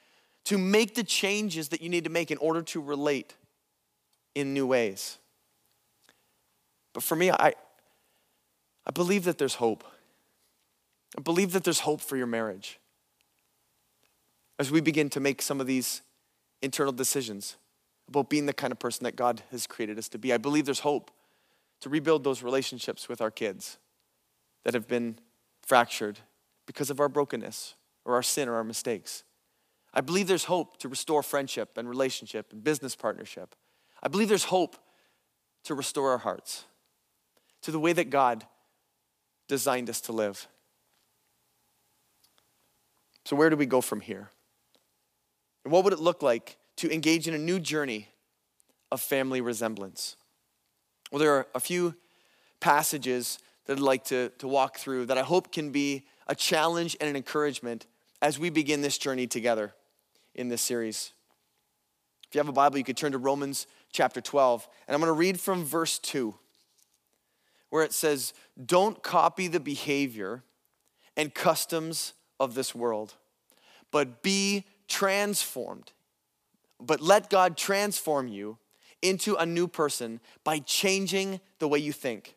to 0.45 0.57
make 0.57 0.95
the 0.95 1.03
changes 1.03 1.69
that 1.69 1.81
you 1.81 1.89
need 1.89 2.03
to 2.05 2.09
make 2.09 2.31
in 2.31 2.37
order 2.37 2.61
to 2.61 2.81
relate 2.81 3.35
in 4.35 4.53
new 4.53 4.65
ways. 4.65 5.17
But 6.93 7.03
for 7.03 7.15
me, 7.15 7.31
I, 7.31 7.53
I 8.85 8.91
believe 8.91 9.25
that 9.25 9.37
there's 9.37 9.55
hope. 9.55 9.83
I 11.17 11.21
believe 11.21 11.51
that 11.51 11.63
there's 11.63 11.81
hope 11.81 12.01
for 12.01 12.17
your 12.17 12.27
marriage 12.27 12.79
as 14.57 14.71
we 14.71 14.81
begin 14.81 15.09
to 15.11 15.19
make 15.19 15.41
some 15.41 15.61
of 15.61 15.67
these 15.67 16.01
internal 16.61 16.91
decisions 16.91 17.57
about 18.09 18.29
being 18.29 18.45
the 18.45 18.53
kind 18.53 18.71
of 18.71 18.79
person 18.79 19.03
that 19.03 19.15
God 19.15 19.43
has 19.51 19.67
created 19.67 19.97
us 19.97 20.09
to 20.09 20.17
be. 20.17 20.33
I 20.33 20.37
believe 20.37 20.65
there's 20.65 20.79
hope 20.79 21.11
to 21.81 21.89
rebuild 21.89 22.23
those 22.23 22.43
relationships 22.43 23.07
with 23.07 23.21
our 23.21 23.31
kids 23.31 23.77
that 24.63 24.73
have 24.73 24.87
been 24.87 25.19
fractured 25.61 26.19
because 26.65 26.89
of 26.89 26.99
our 26.99 27.07
brokenness 27.07 27.75
or 28.05 28.15
our 28.15 28.23
sin 28.23 28.49
or 28.49 28.55
our 28.55 28.63
mistakes. 28.63 29.23
I 29.93 30.01
believe 30.01 30.27
there's 30.27 30.45
hope 30.45 30.77
to 30.77 30.89
restore 30.89 31.23
friendship 31.23 31.77
and 31.77 31.87
relationship 31.87 32.51
and 32.51 32.63
business 32.63 32.95
partnership. 32.95 33.55
I 34.03 34.07
believe 34.07 34.29
there's 34.29 34.45
hope 34.45 34.75
to 35.63 35.75
restore 35.75 36.11
our 36.11 36.17
hearts 36.17 36.65
to 37.61 37.71
the 37.71 37.79
way 37.79 37.93
that 37.93 38.09
God 38.09 38.45
designed 39.47 39.89
us 39.89 40.01
to 40.01 40.11
live. 40.11 40.47
So, 43.25 43.35
where 43.35 43.49
do 43.49 43.55
we 43.55 43.65
go 43.65 43.81
from 43.81 44.01
here? 44.01 44.29
And 45.63 45.71
what 45.73 45.83
would 45.83 45.93
it 45.93 45.99
look 45.99 46.21
like 46.21 46.57
to 46.79 46.93
engage 46.93 47.27
in 47.27 47.33
a 47.33 47.37
new 47.37 47.59
journey 47.59 48.07
of 48.91 49.01
family 49.01 49.41
resemblance? 49.41 50.15
Well, 51.11 51.19
there 51.19 51.33
are 51.33 51.47
a 51.53 51.59
few 51.59 51.95
passages 52.59 53.39
that 53.65 53.77
I'd 53.77 53.79
like 53.79 54.05
to, 54.05 54.29
to 54.39 54.47
walk 54.47 54.77
through 54.77 55.07
that 55.07 55.17
I 55.17 55.23
hope 55.23 55.51
can 55.51 55.71
be 55.71 56.05
a 56.27 56.35
challenge 56.35 56.95
and 57.01 57.09
an 57.09 57.15
encouragement 57.15 57.85
as 58.21 58.39
we 58.39 58.49
begin 58.49 58.81
this 58.81 58.97
journey 58.97 59.27
together 59.27 59.73
in 60.35 60.47
this 60.47 60.61
series. 60.61 61.11
If 62.27 62.35
you 62.35 62.39
have 62.39 62.49
a 62.49 62.53
Bible, 62.53 62.77
you 62.77 62.83
could 62.83 62.97
turn 62.97 63.11
to 63.11 63.17
Romans 63.17 63.67
chapter 63.91 64.21
12, 64.21 64.67
and 64.87 64.95
I'm 64.95 65.01
going 65.01 65.09
to 65.09 65.13
read 65.13 65.39
from 65.39 65.65
verse 65.65 65.99
2, 65.99 66.33
where 67.71 67.83
it 67.83 67.91
says, 67.91 68.33
Don't 68.63 69.01
copy 69.03 69.47
the 69.47 69.59
behavior 69.59 70.43
and 71.17 71.33
customs 71.33 72.13
of 72.39 72.53
this 72.53 72.73
world, 72.73 73.15
but 73.91 74.21
be 74.21 74.65
transformed. 74.87 75.91
But 76.79 77.01
let 77.01 77.29
God 77.29 77.57
transform 77.57 78.27
you 78.27 78.57
into 79.01 79.35
a 79.35 79.45
new 79.45 79.67
person 79.67 80.19
by 80.43 80.59
changing 80.59 81.39
the 81.59 81.67
way 81.67 81.79
you 81.79 81.91
think. 81.91 82.35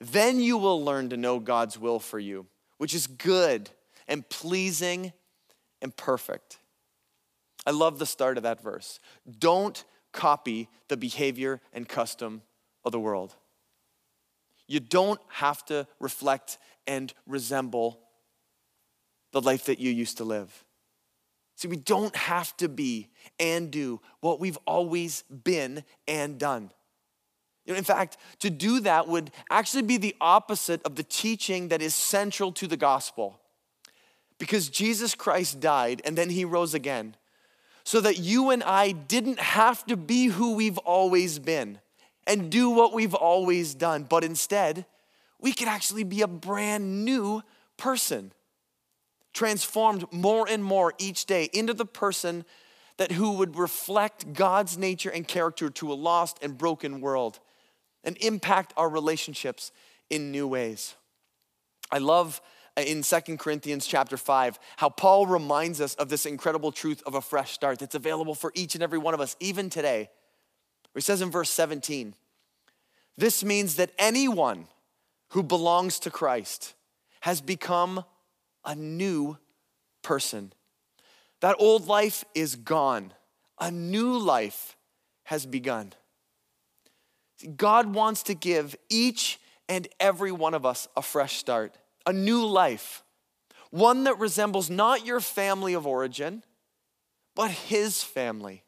Then 0.00 0.40
you 0.40 0.56
will 0.56 0.84
learn 0.84 1.10
to 1.10 1.16
know 1.16 1.40
God's 1.40 1.78
will 1.78 1.98
for 1.98 2.18
you, 2.18 2.46
which 2.78 2.94
is 2.94 3.06
good 3.06 3.70
and 4.06 4.28
pleasing 4.28 5.12
and 5.82 5.96
perfect. 5.96 6.58
I 7.66 7.70
love 7.70 7.98
the 7.98 8.06
start 8.06 8.36
of 8.36 8.44
that 8.44 8.62
verse. 8.62 9.00
Don't 9.38 9.84
copy 10.12 10.68
the 10.88 10.96
behavior 10.96 11.60
and 11.72 11.88
custom 11.88 12.42
of 12.84 12.92
the 12.92 13.00
world. 13.00 13.34
You 14.66 14.80
don't 14.80 15.20
have 15.28 15.64
to 15.66 15.86
reflect 15.98 16.58
and 16.86 17.12
resemble 17.26 18.00
the 19.32 19.40
life 19.40 19.64
that 19.64 19.78
you 19.78 19.90
used 19.90 20.18
to 20.18 20.24
live. 20.24 20.64
See, 21.58 21.66
we 21.66 21.76
don't 21.76 22.14
have 22.14 22.56
to 22.58 22.68
be 22.68 23.08
and 23.40 23.72
do 23.72 24.00
what 24.20 24.38
we've 24.38 24.58
always 24.64 25.24
been 25.24 25.82
and 26.06 26.38
done. 26.38 26.70
In 27.66 27.82
fact, 27.82 28.16
to 28.38 28.48
do 28.48 28.78
that 28.80 29.08
would 29.08 29.32
actually 29.50 29.82
be 29.82 29.96
the 29.96 30.14
opposite 30.20 30.80
of 30.84 30.94
the 30.94 31.02
teaching 31.02 31.66
that 31.68 31.82
is 31.82 31.96
central 31.96 32.52
to 32.52 32.68
the 32.68 32.76
gospel. 32.76 33.40
Because 34.38 34.68
Jesus 34.68 35.16
Christ 35.16 35.58
died 35.58 36.00
and 36.04 36.16
then 36.16 36.30
he 36.30 36.44
rose 36.44 36.74
again, 36.74 37.16
so 37.82 38.00
that 38.02 38.20
you 38.20 38.50
and 38.50 38.62
I 38.62 38.92
didn't 38.92 39.40
have 39.40 39.84
to 39.86 39.96
be 39.96 40.26
who 40.26 40.54
we've 40.54 40.78
always 40.78 41.40
been 41.40 41.80
and 42.24 42.52
do 42.52 42.70
what 42.70 42.94
we've 42.94 43.14
always 43.14 43.74
done, 43.74 44.04
but 44.04 44.22
instead, 44.22 44.86
we 45.40 45.52
could 45.52 45.66
actually 45.66 46.04
be 46.04 46.22
a 46.22 46.28
brand 46.28 47.04
new 47.04 47.42
person 47.76 48.30
transformed 49.32 50.04
more 50.12 50.48
and 50.48 50.64
more 50.64 50.94
each 50.98 51.26
day 51.26 51.48
into 51.52 51.74
the 51.74 51.86
person 51.86 52.44
that 52.96 53.12
who 53.12 53.32
would 53.32 53.56
reflect 53.56 54.32
God's 54.32 54.76
nature 54.76 55.10
and 55.10 55.26
character 55.26 55.70
to 55.70 55.92
a 55.92 55.94
lost 55.94 56.38
and 56.42 56.58
broken 56.58 57.00
world 57.00 57.38
and 58.04 58.16
impact 58.18 58.72
our 58.76 58.88
relationships 58.88 59.72
in 60.10 60.30
new 60.30 60.46
ways. 60.46 60.94
I 61.90 61.98
love 61.98 62.40
uh, 62.76 62.82
in 62.82 63.02
Second 63.02 63.38
Corinthians 63.38 63.86
chapter 63.86 64.16
5 64.16 64.58
how 64.76 64.88
Paul 64.88 65.26
reminds 65.26 65.80
us 65.80 65.94
of 65.94 66.08
this 66.08 66.26
incredible 66.26 66.72
truth 66.72 67.02
of 67.06 67.14
a 67.14 67.20
fresh 67.20 67.52
start 67.52 67.78
that's 67.78 67.94
available 67.94 68.34
for 68.34 68.52
each 68.54 68.74
and 68.74 68.82
every 68.82 68.98
one 68.98 69.14
of 69.14 69.20
us 69.20 69.36
even 69.40 69.70
today. 69.70 70.10
He 70.94 71.00
says 71.00 71.22
in 71.22 71.30
verse 71.30 71.50
17, 71.50 72.14
this 73.16 73.44
means 73.44 73.76
that 73.76 73.90
anyone 73.98 74.68
who 75.30 75.42
belongs 75.42 75.98
to 76.00 76.10
Christ 76.10 76.74
has 77.20 77.40
become 77.40 78.04
a 78.68 78.76
new 78.76 79.38
person. 80.02 80.52
That 81.40 81.56
old 81.58 81.88
life 81.88 82.24
is 82.34 82.54
gone, 82.54 83.14
a 83.58 83.70
new 83.70 84.18
life 84.18 84.76
has 85.24 85.46
begun. 85.46 85.94
God 87.56 87.94
wants 87.94 88.22
to 88.24 88.34
give 88.34 88.76
each 88.90 89.40
and 89.68 89.88
every 89.98 90.32
one 90.32 90.54
of 90.54 90.66
us 90.66 90.86
a 90.96 91.02
fresh 91.02 91.36
start, 91.36 91.76
a 92.06 92.12
new 92.12 92.44
life, 92.44 93.02
one 93.70 94.04
that 94.04 94.18
resembles 94.18 94.68
not 94.68 95.06
your 95.06 95.20
family 95.20 95.72
of 95.72 95.86
origin, 95.86 96.42
but 97.34 97.50
His 97.50 98.02
family. 98.02 98.64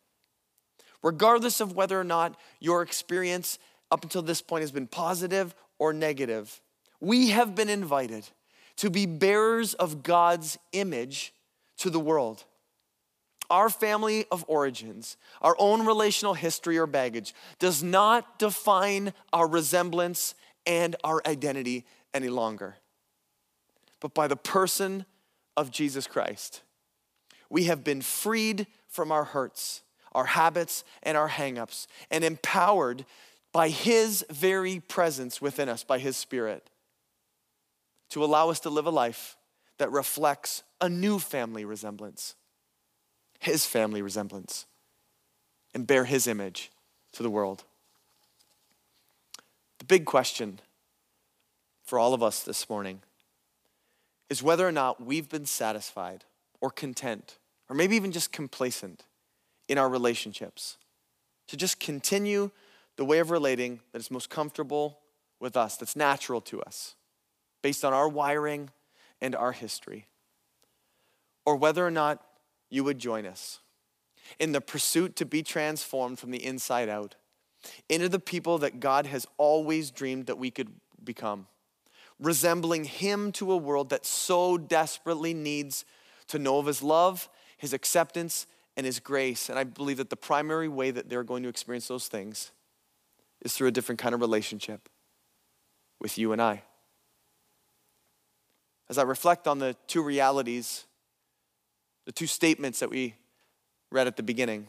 Regardless 1.03 1.61
of 1.61 1.75
whether 1.75 2.01
or 2.01 2.05
not 2.05 2.37
your 2.59 2.83
experience 2.83 3.59
up 3.91 4.03
until 4.03 4.23
this 4.23 4.41
point 4.41 4.63
has 4.63 4.71
been 4.71 4.87
positive 4.87 5.55
or 5.79 5.93
negative, 5.93 6.63
we 7.01 7.31
have 7.31 7.55
been 7.55 7.69
invited 7.69 8.27
to 8.81 8.89
be 8.89 9.05
bearers 9.05 9.75
of 9.75 10.03
God's 10.03 10.59
image 10.73 11.35
to 11.77 11.91
the 11.91 12.01
world. 12.01 12.45
Our 13.51 13.69
family 13.69 14.25
of 14.33 14.43
origins, 14.49 15.19
our 15.43 15.55
own 15.59 15.85
relational 15.85 16.33
history 16.33 16.79
or 16.79 16.87
baggage, 16.87 17.35
does 17.59 17.83
not 17.83 18.39
define 18.39 19.13
our 19.35 19.47
resemblance 19.47 20.35
and 20.65 20.97
our 21.05 21.21
identity 21.27 21.85
any 22.15 22.31
longer. 22.31 22.77
But 24.01 24.15
by 24.15 24.27
the 24.29 24.37
person 24.37 25.05
of 25.59 25.71
Jesus 25.71 26.07
Christ, 26.07 26.63
we 27.51 27.65
have 27.65 27.85
been 27.85 28.01
freed 28.01 28.67
from 28.89 29.13
our 29.13 29.25
hurts, 29.25 29.83
our 30.13 30.25
habits, 30.25 30.85
and 31.03 31.19
our 31.19 31.29
hangups, 31.29 31.87
and 32.11 32.25
empowered 32.25 33.05
by 33.53 33.69
His 33.69 34.25
very 34.31 34.81
presence 34.81 35.43
within 35.43 35.69
us, 35.69 35.85
by 35.85 35.99
His 35.99 36.17
Spirit 36.17 36.71
to 38.11 38.25
allow 38.25 38.51
us 38.51 38.61
to 38.61 38.71
live 38.71 38.87
a 38.87 38.91
life 38.91 39.37
that 39.79 39.91
reflects 39.91 40.63
a 40.81 40.89
new 40.89 41.19
family 41.19 41.65
resemblance, 41.65 42.35
his 43.39 43.65
family 43.65 44.03
resemblance, 44.03 44.67
and 45.75 45.87
bear 45.87 46.05
his 46.05 46.27
image 46.27 46.71
to 47.13 47.23
the 47.23 47.31
world. 47.31 47.65
The 49.79 49.85
big 49.85 50.05
question 50.05 50.61
for 51.85 51.99
all 51.99 52.13
of 52.13 52.23
us 52.23 52.43
this 52.43 52.69
morning 52.69 53.01
is 54.29 54.43
whether 54.43 54.67
or 54.67 54.73
not 54.73 55.05
we've 55.05 55.29
been 55.29 55.47
satisfied 55.47 56.25
or 56.61 56.71
content, 56.71 57.39
or 57.69 57.77
maybe 57.77 57.97
even 57.97 58.13
just 58.13 58.33
complacent 58.33 59.05
in 59.69 59.79
our 59.79 59.89
relationships, 59.89 60.77
to 61.49 61.57
just 61.57 61.81
continue 61.81 62.51
the 62.97 63.05
way 63.05 63.19
of 63.19 63.31
relating 63.31 63.81
that 63.93 64.01
is 64.01 64.11
most 64.11 64.29
comfortable 64.29 64.99
with 65.39 65.57
us, 65.57 65.77
that's 65.77 65.97
natural 65.97 66.41
to 66.43 66.61
us 66.63 66.97
based 67.63 67.85
on 67.85 67.93
our 67.93 68.09
wiring 68.09 68.71
and 69.21 69.35
our 69.35 69.53
history, 69.53 70.07
or 71.45 71.57
whether 71.57 71.87
or 71.87 71.91
not 71.91 72.25
you 72.69 72.85
would 72.85 72.99
join 72.99 73.27
us 73.27 73.61
in 74.39 74.53
the 74.53 74.61
pursuit 74.61 75.17
to 75.17 75.27
be 75.27 75.43
transformed 75.43 76.19
from 76.19 76.31
the 76.31 76.45
inside 76.45 76.89
out 76.89 77.17
into 77.89 78.09
the 78.09 78.21
people 78.21 78.59
that 78.59 78.81
God 78.81 79.07
has 79.07 79.27
always 79.37 79.91
dreamed 79.91 80.27
that 80.27 80.39
we 80.39 80.51
could 80.51 80.73
become, 81.03 81.47
resembling 82.19 82.85
Him 82.85 83.33
to 83.33 83.53
a 83.53 83.57
world 83.57 83.91
that 83.91 84.07
so 84.07 84.57
desperately 84.57 85.35
needs 85.35 85.85
to 86.29 86.39
know 86.39 86.59
of 86.59 86.67
His 86.67 86.83
love, 86.83 87.29
His 87.59 87.73
acceptance, 87.73 88.47
and 88.77 88.87
His 88.87 89.01
grace. 89.01 89.51
And 89.51 89.59
I 89.59 89.65
believe 89.65 89.99
that 89.99 90.11
the 90.11 90.17
primary 90.17 90.69
way 90.69 90.91
that 90.91 91.11
they're 91.11 91.25
going 91.25 91.43
to 91.43 91.49
experience 91.49 91.89
those 91.89 92.09
things 92.09 92.53
is 93.43 93.55
through 93.55 93.69
a 93.69 93.73
different 93.73 93.99
kind 93.99 94.15
of 94.15 94.21
relationship 94.21 94.89
with 96.01 96.17
you 96.17 96.33
and 96.33 96.41
I 96.41 96.63
as 98.91 98.99
I 98.99 99.03
reflect 99.03 99.47
on 99.47 99.61
the 99.61 99.77
two 99.87 100.03
realities, 100.03 100.85
the 102.07 102.13
two 102.13 102.27
statements 102.27 102.81
that 102.81 102.91
we 102.91 103.15
read 103.93 104.09
at 104.09 104.17
the 104.17 104.23
beginning. 104.25 104.67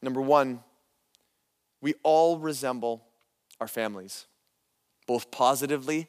Number 0.00 0.20
one, 0.20 0.60
we 1.82 1.94
all 2.04 2.38
resemble 2.38 3.04
our 3.60 3.66
families, 3.66 4.26
both 5.08 5.32
positively 5.32 6.08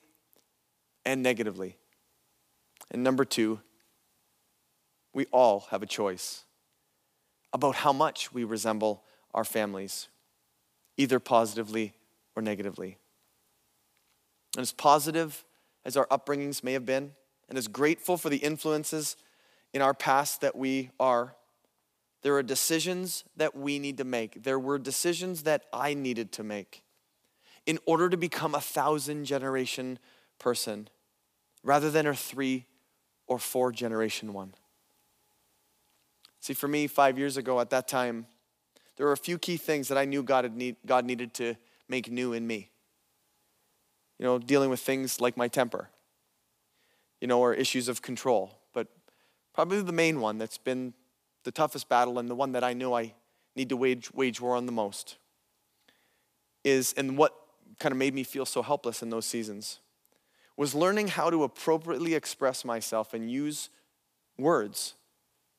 and 1.04 1.24
negatively. 1.24 1.78
And 2.92 3.04
number 3.04 3.26
two, 3.26 3.60
we 5.16 5.26
all 5.32 5.68
have 5.72 5.82
a 5.82 5.88
choice 5.88 6.44
about 7.54 7.76
how 7.78 7.92
much 7.92 8.32
we 8.32 8.44
resemble 8.44 9.04
our 9.34 9.44
families, 9.44 10.10
either 10.96 11.20
positively 11.20 11.96
or 12.36 12.44
negatively. 12.44 13.00
And 14.56 14.62
as 14.62 14.72
positive 14.72 15.44
as 15.88 15.96
our 15.96 16.06
upbringings 16.08 16.64
may 16.64 16.74
have 16.74 16.86
been, 16.86 17.14
and 17.48 17.58
as 17.58 17.70
grateful 17.70 18.18
for 18.18 18.30
the 18.30 18.38
influences 18.38 19.16
in 19.74 19.82
our 19.82 19.94
past 19.94 20.42
that 20.42 20.54
we 20.54 20.92
are, 21.00 21.34
there 22.24 22.36
are 22.36 22.44
decisions 22.44 23.24
that 23.38 23.56
we 23.56 23.80
need 23.80 23.98
to 23.98 24.04
make. 24.04 24.44
There 24.44 24.60
were 24.60 24.78
decisions 24.78 25.44
that 25.44 25.64
I 25.72 25.94
needed 25.94 26.34
to 26.34 26.44
make 26.44 26.84
in 27.66 27.80
order 27.86 28.10
to 28.10 28.18
become 28.18 28.54
a 28.54 28.60
thousand 28.60 29.24
generation 29.24 29.98
person 30.40 30.90
rather 31.64 31.90
than 31.90 32.06
a 32.06 32.14
three 32.14 32.66
or 33.26 33.40
four 33.40 33.72
generation 33.72 34.34
one. 34.34 34.54
See, 36.42 36.54
for 36.54 36.68
me, 36.68 36.88
five 36.88 37.18
years 37.18 37.38
ago 37.38 37.62
at 37.62 37.70
that 37.70 37.88
time, 37.88 38.28
there 38.98 39.06
were 39.06 39.14
a 39.14 39.18
few 39.18 39.38
key 39.38 39.56
things 39.56 39.88
that 39.88 39.98
I 39.98 40.04
knew 40.04 40.22
God, 40.22 40.54
need, 40.54 40.76
God 40.86 41.06
needed 41.06 41.34
to 41.36 41.56
make 41.88 42.12
new 42.12 42.34
in 42.34 42.46
me 42.46 42.72
you 44.20 44.26
know, 44.26 44.40
dealing 44.40 44.70
with 44.70 44.80
things 44.80 45.22
like 45.22 45.38
my 45.38 45.48
temper, 45.48 45.90
you 47.22 47.28
know, 47.28 47.40
or 47.40 47.54
issues 47.54 47.88
of 47.88 48.02
control. 48.02 48.58
But 48.74 48.88
probably 49.54 49.82
the 49.82 49.92
main 49.92 50.20
one 50.20 50.38
that's 50.38 50.58
been 50.58 50.94
the 51.44 51.52
toughest 51.52 51.88
battle 51.88 52.20
and 52.20 52.30
the 52.30 52.36
one 52.36 52.52
that 52.54 52.64
I 52.64 52.74
know 52.74 52.96
I 52.96 53.14
need 53.56 53.70
to 53.70 53.78
wage, 53.78 54.14
wage 54.14 54.42
war 54.42 54.56
on 54.56 54.66
the 54.66 54.72
most, 54.72 55.18
is, 56.64 56.94
and 56.94 57.18
what 57.18 57.34
kind 57.80 57.92
of 57.92 57.98
made 57.98 58.14
me 58.14 58.24
feel 58.24 58.46
so 58.46 58.62
helpless 58.62 59.02
in 59.02 59.10
those 59.10 59.26
seasons, 59.26 59.80
was 60.56 60.74
learning 60.74 61.10
how 61.10 61.30
to 61.30 61.44
appropriately 61.44 62.16
express 62.16 62.66
myself 62.66 63.14
and 63.14 63.32
use 63.32 63.70
words 64.38 64.96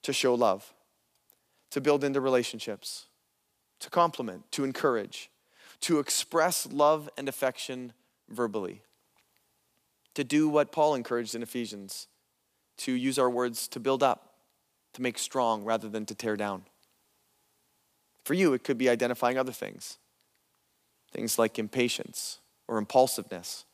to 0.03 0.13
show 0.13 0.35
love, 0.35 0.75
to 1.71 1.81
build 1.81 2.03
into 2.03 2.21
relationships, 2.21 3.07
to 3.81 3.89
compliment, 3.91 4.51
to 4.53 4.65
encourage, 4.65 5.31
to 5.81 6.01
express 6.01 6.67
love 6.67 7.09
and 7.17 7.29
affection 7.29 7.93
verbally, 8.29 8.83
to 10.15 10.25
do 10.25 10.49
what 10.49 10.73
Paul 10.73 10.95
encouraged 10.95 11.35
in 11.35 11.43
Ephesians, 11.43 12.09
to 12.79 12.93
use 12.93 13.19
our 13.19 13.31
words 13.31 13.69
to 13.69 13.81
build 13.81 14.03
up, 14.03 14.35
to 14.95 15.03
make 15.03 15.19
strong 15.19 15.65
rather 15.65 15.89
than 15.89 16.07
to 16.07 16.15
tear 16.15 16.37
down. 16.37 16.63
For 18.25 18.35
you, 18.35 18.53
it 18.53 18.65
could 18.65 18.79
be 18.79 18.89
identifying 18.89 19.39
other 19.39 19.53
things, 19.53 19.99
things 21.13 21.39
like 21.39 21.59
impatience 21.59 22.41
or 22.67 22.79
impulsiveness, 22.79 23.65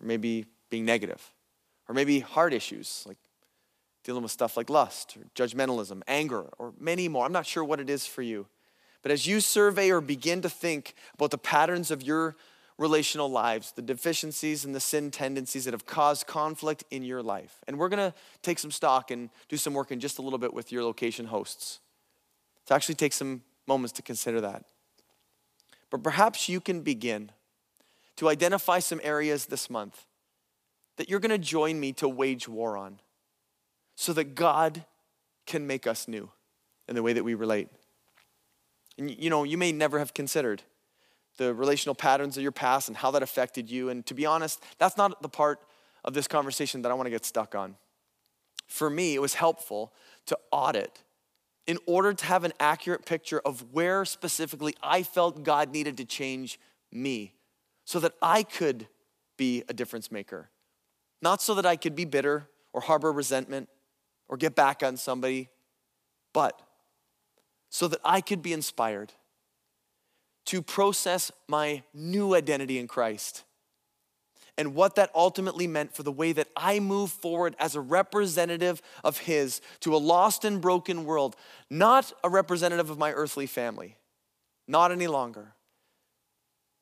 or 0.00 0.06
maybe 0.06 0.46
being 0.68 0.84
negative, 0.84 1.32
or 1.88 1.94
maybe 1.94 2.20
heart 2.20 2.52
issues 2.52 3.04
like 3.06 3.16
dealing 4.04 4.22
with 4.22 4.32
stuff 4.32 4.56
like 4.56 4.70
lust 4.70 5.16
or 5.16 5.24
judgmentalism, 5.34 6.02
anger, 6.06 6.46
or 6.58 6.72
many 6.78 7.08
more. 7.08 7.24
I'm 7.24 7.32
not 7.32 7.46
sure 7.46 7.64
what 7.64 7.80
it 7.80 7.90
is 7.90 8.06
for 8.06 8.22
you. 8.22 8.46
But 9.02 9.12
as 9.12 9.26
you 9.26 9.40
survey 9.40 9.90
or 9.90 10.00
begin 10.00 10.42
to 10.42 10.48
think 10.48 10.94
about 11.14 11.30
the 11.30 11.38
patterns 11.38 11.90
of 11.90 12.02
your 12.02 12.36
relational 12.80 13.30
lives, 13.30 13.72
the 13.72 13.82
deficiencies 13.82 14.64
and 14.64 14.74
the 14.74 14.80
sin 14.80 15.10
tendencies 15.10 15.66
that 15.66 15.74
have 15.74 15.84
caused 15.84 16.26
conflict 16.26 16.82
in 16.90 17.02
your 17.02 17.22
life, 17.22 17.58
and 17.68 17.78
we're 17.78 17.90
gonna 17.90 18.14
take 18.42 18.58
some 18.58 18.70
stock 18.70 19.10
and 19.10 19.28
do 19.50 19.58
some 19.58 19.74
work 19.74 19.92
in 19.92 20.00
just 20.00 20.18
a 20.18 20.22
little 20.22 20.38
bit 20.38 20.54
with 20.54 20.72
your 20.72 20.82
location 20.82 21.26
hosts 21.26 21.80
to 22.64 22.72
actually 22.72 22.94
take 22.94 23.12
some 23.12 23.42
moments 23.66 23.92
to 23.92 24.00
consider 24.00 24.40
that. 24.40 24.64
But 25.90 26.02
perhaps 26.02 26.48
you 26.48 26.58
can 26.58 26.80
begin 26.80 27.32
to 28.16 28.30
identify 28.30 28.78
some 28.78 29.00
areas 29.04 29.46
this 29.46 29.68
month 29.68 30.06
that 30.96 31.10
you're 31.10 31.20
gonna 31.20 31.36
join 31.36 31.78
me 31.78 31.92
to 31.92 32.08
wage 32.08 32.48
war 32.48 32.78
on 32.78 32.98
so 33.94 34.14
that 34.14 34.34
God 34.34 34.86
can 35.44 35.66
make 35.66 35.86
us 35.86 36.08
new 36.08 36.30
in 36.88 36.94
the 36.94 37.02
way 37.02 37.12
that 37.12 37.24
we 37.24 37.34
relate. 37.34 37.68
And 38.96 39.10
you 39.10 39.28
know, 39.28 39.44
you 39.44 39.58
may 39.58 39.70
never 39.70 39.98
have 39.98 40.14
considered 40.14 40.62
the 41.36 41.54
relational 41.54 41.94
patterns 41.94 42.36
of 42.36 42.42
your 42.42 42.52
past 42.52 42.88
and 42.88 42.96
how 42.96 43.10
that 43.12 43.22
affected 43.22 43.70
you. 43.70 43.88
And 43.88 44.04
to 44.06 44.14
be 44.14 44.26
honest, 44.26 44.62
that's 44.78 44.96
not 44.96 45.22
the 45.22 45.28
part 45.28 45.60
of 46.04 46.14
this 46.14 46.28
conversation 46.28 46.82
that 46.82 46.90
I 46.90 46.94
want 46.94 47.06
to 47.06 47.10
get 47.10 47.24
stuck 47.24 47.54
on. 47.54 47.76
For 48.66 48.90
me, 48.90 49.14
it 49.14 49.20
was 49.20 49.34
helpful 49.34 49.92
to 50.26 50.38
audit 50.50 51.02
in 51.66 51.78
order 51.86 52.12
to 52.12 52.24
have 52.24 52.44
an 52.44 52.52
accurate 52.58 53.04
picture 53.04 53.40
of 53.44 53.72
where 53.72 54.04
specifically 54.04 54.74
I 54.82 55.02
felt 55.02 55.42
God 55.42 55.72
needed 55.72 55.96
to 55.98 56.04
change 56.04 56.58
me 56.92 57.34
so 57.84 58.00
that 58.00 58.12
I 58.22 58.42
could 58.42 58.86
be 59.36 59.62
a 59.68 59.72
difference 59.72 60.10
maker. 60.10 60.50
Not 61.22 61.42
so 61.42 61.54
that 61.54 61.66
I 61.66 61.76
could 61.76 61.94
be 61.94 62.04
bitter 62.04 62.48
or 62.72 62.80
harbor 62.80 63.12
resentment 63.12 63.68
or 64.28 64.36
get 64.36 64.54
back 64.54 64.82
on 64.82 64.96
somebody, 64.96 65.48
but 66.32 66.60
so 67.68 67.88
that 67.88 68.00
I 68.04 68.20
could 68.20 68.42
be 68.42 68.52
inspired 68.52 69.12
to 70.46 70.62
process 70.62 71.30
my 71.48 71.82
new 71.92 72.34
identity 72.34 72.78
in 72.78 72.88
Christ 72.88 73.44
and 74.60 74.74
what 74.74 74.96
that 74.96 75.10
ultimately 75.14 75.66
meant 75.66 75.94
for 75.94 76.02
the 76.02 76.12
way 76.12 76.32
that 76.32 76.48
I 76.56 76.80
move 76.80 77.10
forward 77.10 77.56
as 77.58 77.74
a 77.74 77.80
representative 77.80 78.82
of 79.02 79.18
His 79.18 79.60
to 79.80 79.94
a 79.94 79.98
lost 79.98 80.44
and 80.44 80.60
broken 80.60 81.04
world, 81.04 81.34
not 81.70 82.12
a 82.22 82.28
representative 82.28 82.90
of 82.90 82.98
my 82.98 83.12
earthly 83.12 83.46
family, 83.46 83.96
not 84.68 84.92
any 84.92 85.06
longer, 85.06 85.54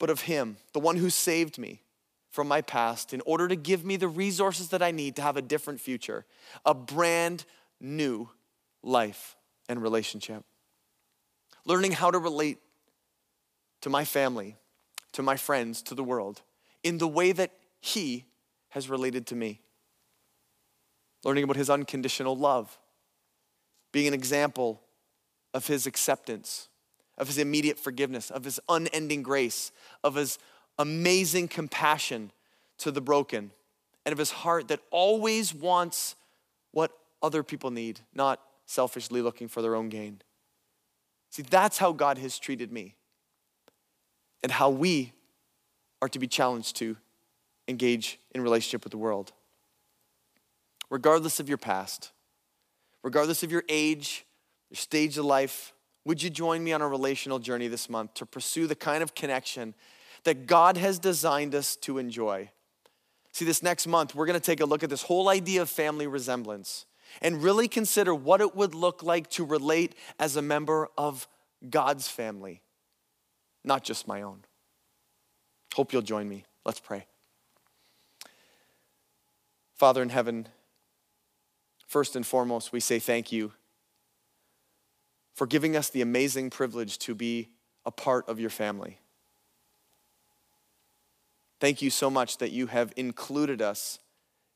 but 0.01 0.11
of 0.11 0.23
Him, 0.23 0.57
the 0.73 0.81
one 0.81 0.97
who 0.97 1.11
saved 1.11 1.57
me 1.57 1.83
from 2.31 2.49
my 2.49 2.61
past 2.61 3.15
in 3.15 3.21
order 3.23 3.49
to 3.49 3.57
give 3.57 3.85
me 3.85 3.97
the 3.97 4.09
resources 4.09 4.69
that 4.71 4.83
I 4.83 4.91
need 4.91 5.17
to 5.17 5.23
have 5.23 5.37
a 5.37 5.43
different 5.43 5.81
future, 5.81 6.25
a 6.65 6.75
brand 6.75 7.45
new 7.81 8.29
life 8.83 9.37
and 9.69 9.81
relationship. 9.81 10.45
Learning 11.65 11.93
how 11.93 12.11
to 12.11 12.19
relate 12.19 12.59
to 13.81 13.91
my 13.91 14.05
family, 14.05 14.57
to 15.13 15.23
my 15.23 15.37
friends, 15.37 15.83
to 15.83 15.95
the 15.95 16.05
world 16.05 16.43
in 16.83 16.99
the 16.99 17.09
way 17.09 17.33
that 17.33 17.53
He 17.81 18.25
has 18.71 18.89
related 18.89 19.27
to 19.29 19.35
me. 19.35 19.61
Learning 21.25 21.45
about 21.45 21.57
His 21.57 21.71
unconditional 21.71 22.37
love, 22.37 22.79
being 23.93 24.07
an 24.07 24.15
example 24.15 24.81
of 25.55 25.67
His 25.67 25.87
acceptance, 25.87 26.69
of 27.17 27.27
His 27.27 27.39
immediate 27.39 27.79
forgiveness, 27.79 28.31
of 28.31 28.45
His 28.45 28.61
unending 28.69 29.23
grace, 29.23 29.73
of 30.05 30.15
His 30.15 30.39
amazing 30.79 31.49
compassion 31.49 32.31
to 32.79 32.91
the 32.91 33.01
broken 33.01 33.51
and 34.07 34.13
of 34.13 34.19
his 34.19 34.31
heart 34.31 34.69
that 34.69 34.81
always 34.91 35.53
wants 35.53 36.15
what 36.73 36.93
other 37.23 37.43
people 37.43 37.71
need, 37.71 38.01
not 38.15 38.41
selfishly 38.67 39.21
looking 39.21 39.49
for 39.49 39.61
their 39.61 39.75
own 39.75 39.89
gain. 39.89 40.23
See, 41.31 41.43
that's 41.43 41.79
how 41.79 41.93
God 41.93 42.19
has 42.19 42.39
treated 42.39 42.73
me 42.73 42.95
and 44.43 44.53
how 44.53 44.71
we 44.71 45.13
are 46.01 46.09
to 46.09 46.19
be 46.19 46.27
challenged 46.27 46.77
to 46.77 46.97
engage 47.67 48.19
in 48.35 48.41
relationship 48.41 48.85
with 48.85 48.93
the 48.93 48.99
world. 48.99 49.33
Regardless 50.91 51.41
of 51.41 51.49
your 51.49 51.59
past, 51.59 52.13
regardless 53.03 53.43
of 53.43 53.53
your 53.53 53.65
age, 53.69 54.25
your 54.71 54.77
stage 54.77 55.19
of 55.19 55.25
life, 55.25 55.73
would 56.05 56.23
you 56.23 56.31
join 56.31 56.65
me 56.65 56.73
on 56.73 56.81
a 56.81 56.89
relational 56.89 57.39
journey 57.39 57.69
this 57.69 57.91
month 57.91 58.15
to 58.15 58.25
pursue 58.25 58.67
the 58.67 58.75
kind 58.75 59.03
of 59.03 59.15
connection 59.15 59.75
that 60.25 60.47
God 60.47 60.77
has 60.77 60.99
designed 60.99 61.55
us 61.55 61.77
to 61.77 61.99
enjoy. 61.99 62.51
See, 63.33 63.45
this 63.45 63.63
next 63.63 63.87
month, 63.87 64.15
we're 64.15 64.27
gonna 64.27 64.41
take 64.41 64.61
a 64.61 64.67
look 64.67 64.83
at 64.83 64.91
this 64.91 65.03
whole 65.03 65.29
idea 65.29 65.63
of 65.63 65.71
family 65.71 66.07
resemblance 66.07 66.87
and 67.23 67.43
really 67.43 67.69
consider 67.69 68.15
what 68.15 68.41
it 68.41 68.55
would 68.55 68.75
look 68.75 69.03
like 69.03 69.31
to 69.31 69.45
relate 69.45 69.95
as 70.19 70.37
a 70.37 70.43
member 70.43 70.89
of 70.99 71.29
God's 71.71 72.09
family, 72.09 72.63
not 73.65 73.85
just 73.85 74.09
my 74.09 74.23
own. 74.23 74.45
Hope 75.75 75.93
you'll 75.93 76.03
join 76.03 76.29
me. 76.29 76.45
Let's 76.65 76.81
pray. 76.81 77.07
Father 79.75 80.03
in 80.03 80.09
heaven, 80.09 80.49
first 81.87 82.17
and 82.17 82.27
foremost, 82.27 82.73
we 82.73 82.81
say 82.81 82.99
thank 82.99 83.31
you 83.31 83.53
for 85.35 85.47
giving 85.47 85.77
us 85.77 85.89
the 85.89 86.03
amazing 86.03 86.51
privilege 86.51 86.99
to 86.99 87.15
be 87.15 87.49
a 87.87 87.93
part 87.93 88.29
of 88.29 88.41
your 88.41 88.51
family. 88.51 88.99
Thank 91.61 91.81
you 91.81 91.91
so 91.91 92.11
much 92.11 92.39
that 92.39 92.51
you 92.51 92.67
have 92.67 92.93
included 92.97 93.63
us 93.63 94.01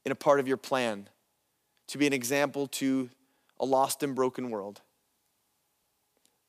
in 0.05 0.11
a 0.11 0.17
part 0.17 0.41
of 0.41 0.49
your 0.49 0.57
plan 0.57 1.09
to 1.87 1.99
be 1.99 2.07
an 2.09 2.13
example 2.13 2.67
to 2.67 3.11
a 3.61 3.65
lost 3.65 4.03
and 4.03 4.17
broken 4.17 4.51
world 4.51 4.81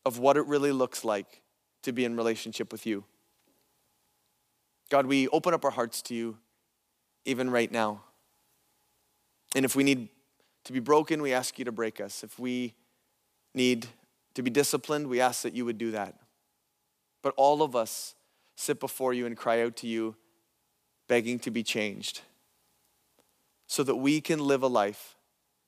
of 0.04 0.18
what 0.18 0.36
it 0.36 0.48
really 0.48 0.72
looks 0.72 1.06
like 1.06 1.43
to 1.84 1.92
be 1.92 2.06
in 2.06 2.16
relationship 2.16 2.72
with 2.72 2.86
you. 2.86 3.04
God, 4.90 5.06
we 5.06 5.28
open 5.30 5.54
up 5.54 5.64
our 5.66 5.72
hearts 5.72 6.02
to 6.04 6.16
you 6.16 6.38
even 7.26 7.50
right 7.50 7.72
now. 7.72 8.04
And 9.56 9.66
if 9.66 9.76
we 9.76 9.84
need 9.84 10.10
to 10.66 10.74
be 10.74 10.80
broken, 10.80 11.22
we 11.22 11.34
ask 11.34 11.60
you 11.60 11.66
to 11.66 11.72
break 11.72 12.02
us. 12.02 12.24
If 12.24 12.40
we 12.40 12.74
need 13.54 13.88
to 14.34 14.42
be 14.42 14.50
disciplined, 14.50 15.08
we 15.08 15.22
ask 15.22 15.44
that 15.44 15.54
you 15.54 15.66
would 15.66 15.78
do 15.78 15.92
that. 15.92 16.16
But 17.22 17.34
all 17.38 17.62
of 17.62 17.76
us 17.76 18.16
sit 18.56 18.80
before 18.80 19.14
you 19.14 19.26
and 19.26 19.38
cry 19.38 19.62
out 19.64 19.76
to 19.78 19.88
you 19.88 20.16
begging 21.08 21.40
to 21.40 21.52
be 21.52 21.64
changed 21.64 22.22
so 23.68 23.84
that 23.84 23.96
we 23.96 24.22
can 24.22 24.40
live 24.40 24.64
a 24.64 24.68
life 24.68 25.16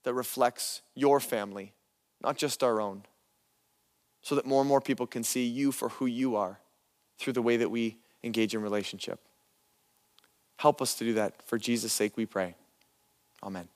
that 0.04 0.14
reflects 0.14 0.82
your 0.94 1.20
family, 1.20 1.74
not 2.22 2.38
just 2.38 2.64
our 2.64 2.80
own, 2.80 3.04
so 4.26 4.34
that 4.34 4.46
more 4.46 4.60
and 4.60 4.68
more 4.68 4.82
people 4.82 5.06
can 5.06 5.24
see 5.24 5.46
you 5.46 5.72
for 5.72 5.88
who 5.88 6.08
you 6.08 6.36
are 6.36 6.60
through 7.20 7.34
the 7.34 7.44
way 7.44 7.58
that 7.58 7.70
we 7.70 7.96
engage 8.24 8.56
in 8.56 8.62
relationship. 8.62 9.20
Help 10.58 10.82
us 10.82 10.96
to 10.96 11.04
do 11.04 11.14
that. 11.14 11.48
For 11.48 11.60
Jesus' 11.60 11.94
sake, 11.94 12.18
we 12.18 12.26
pray. 12.26 12.56
Amen. 13.44 13.68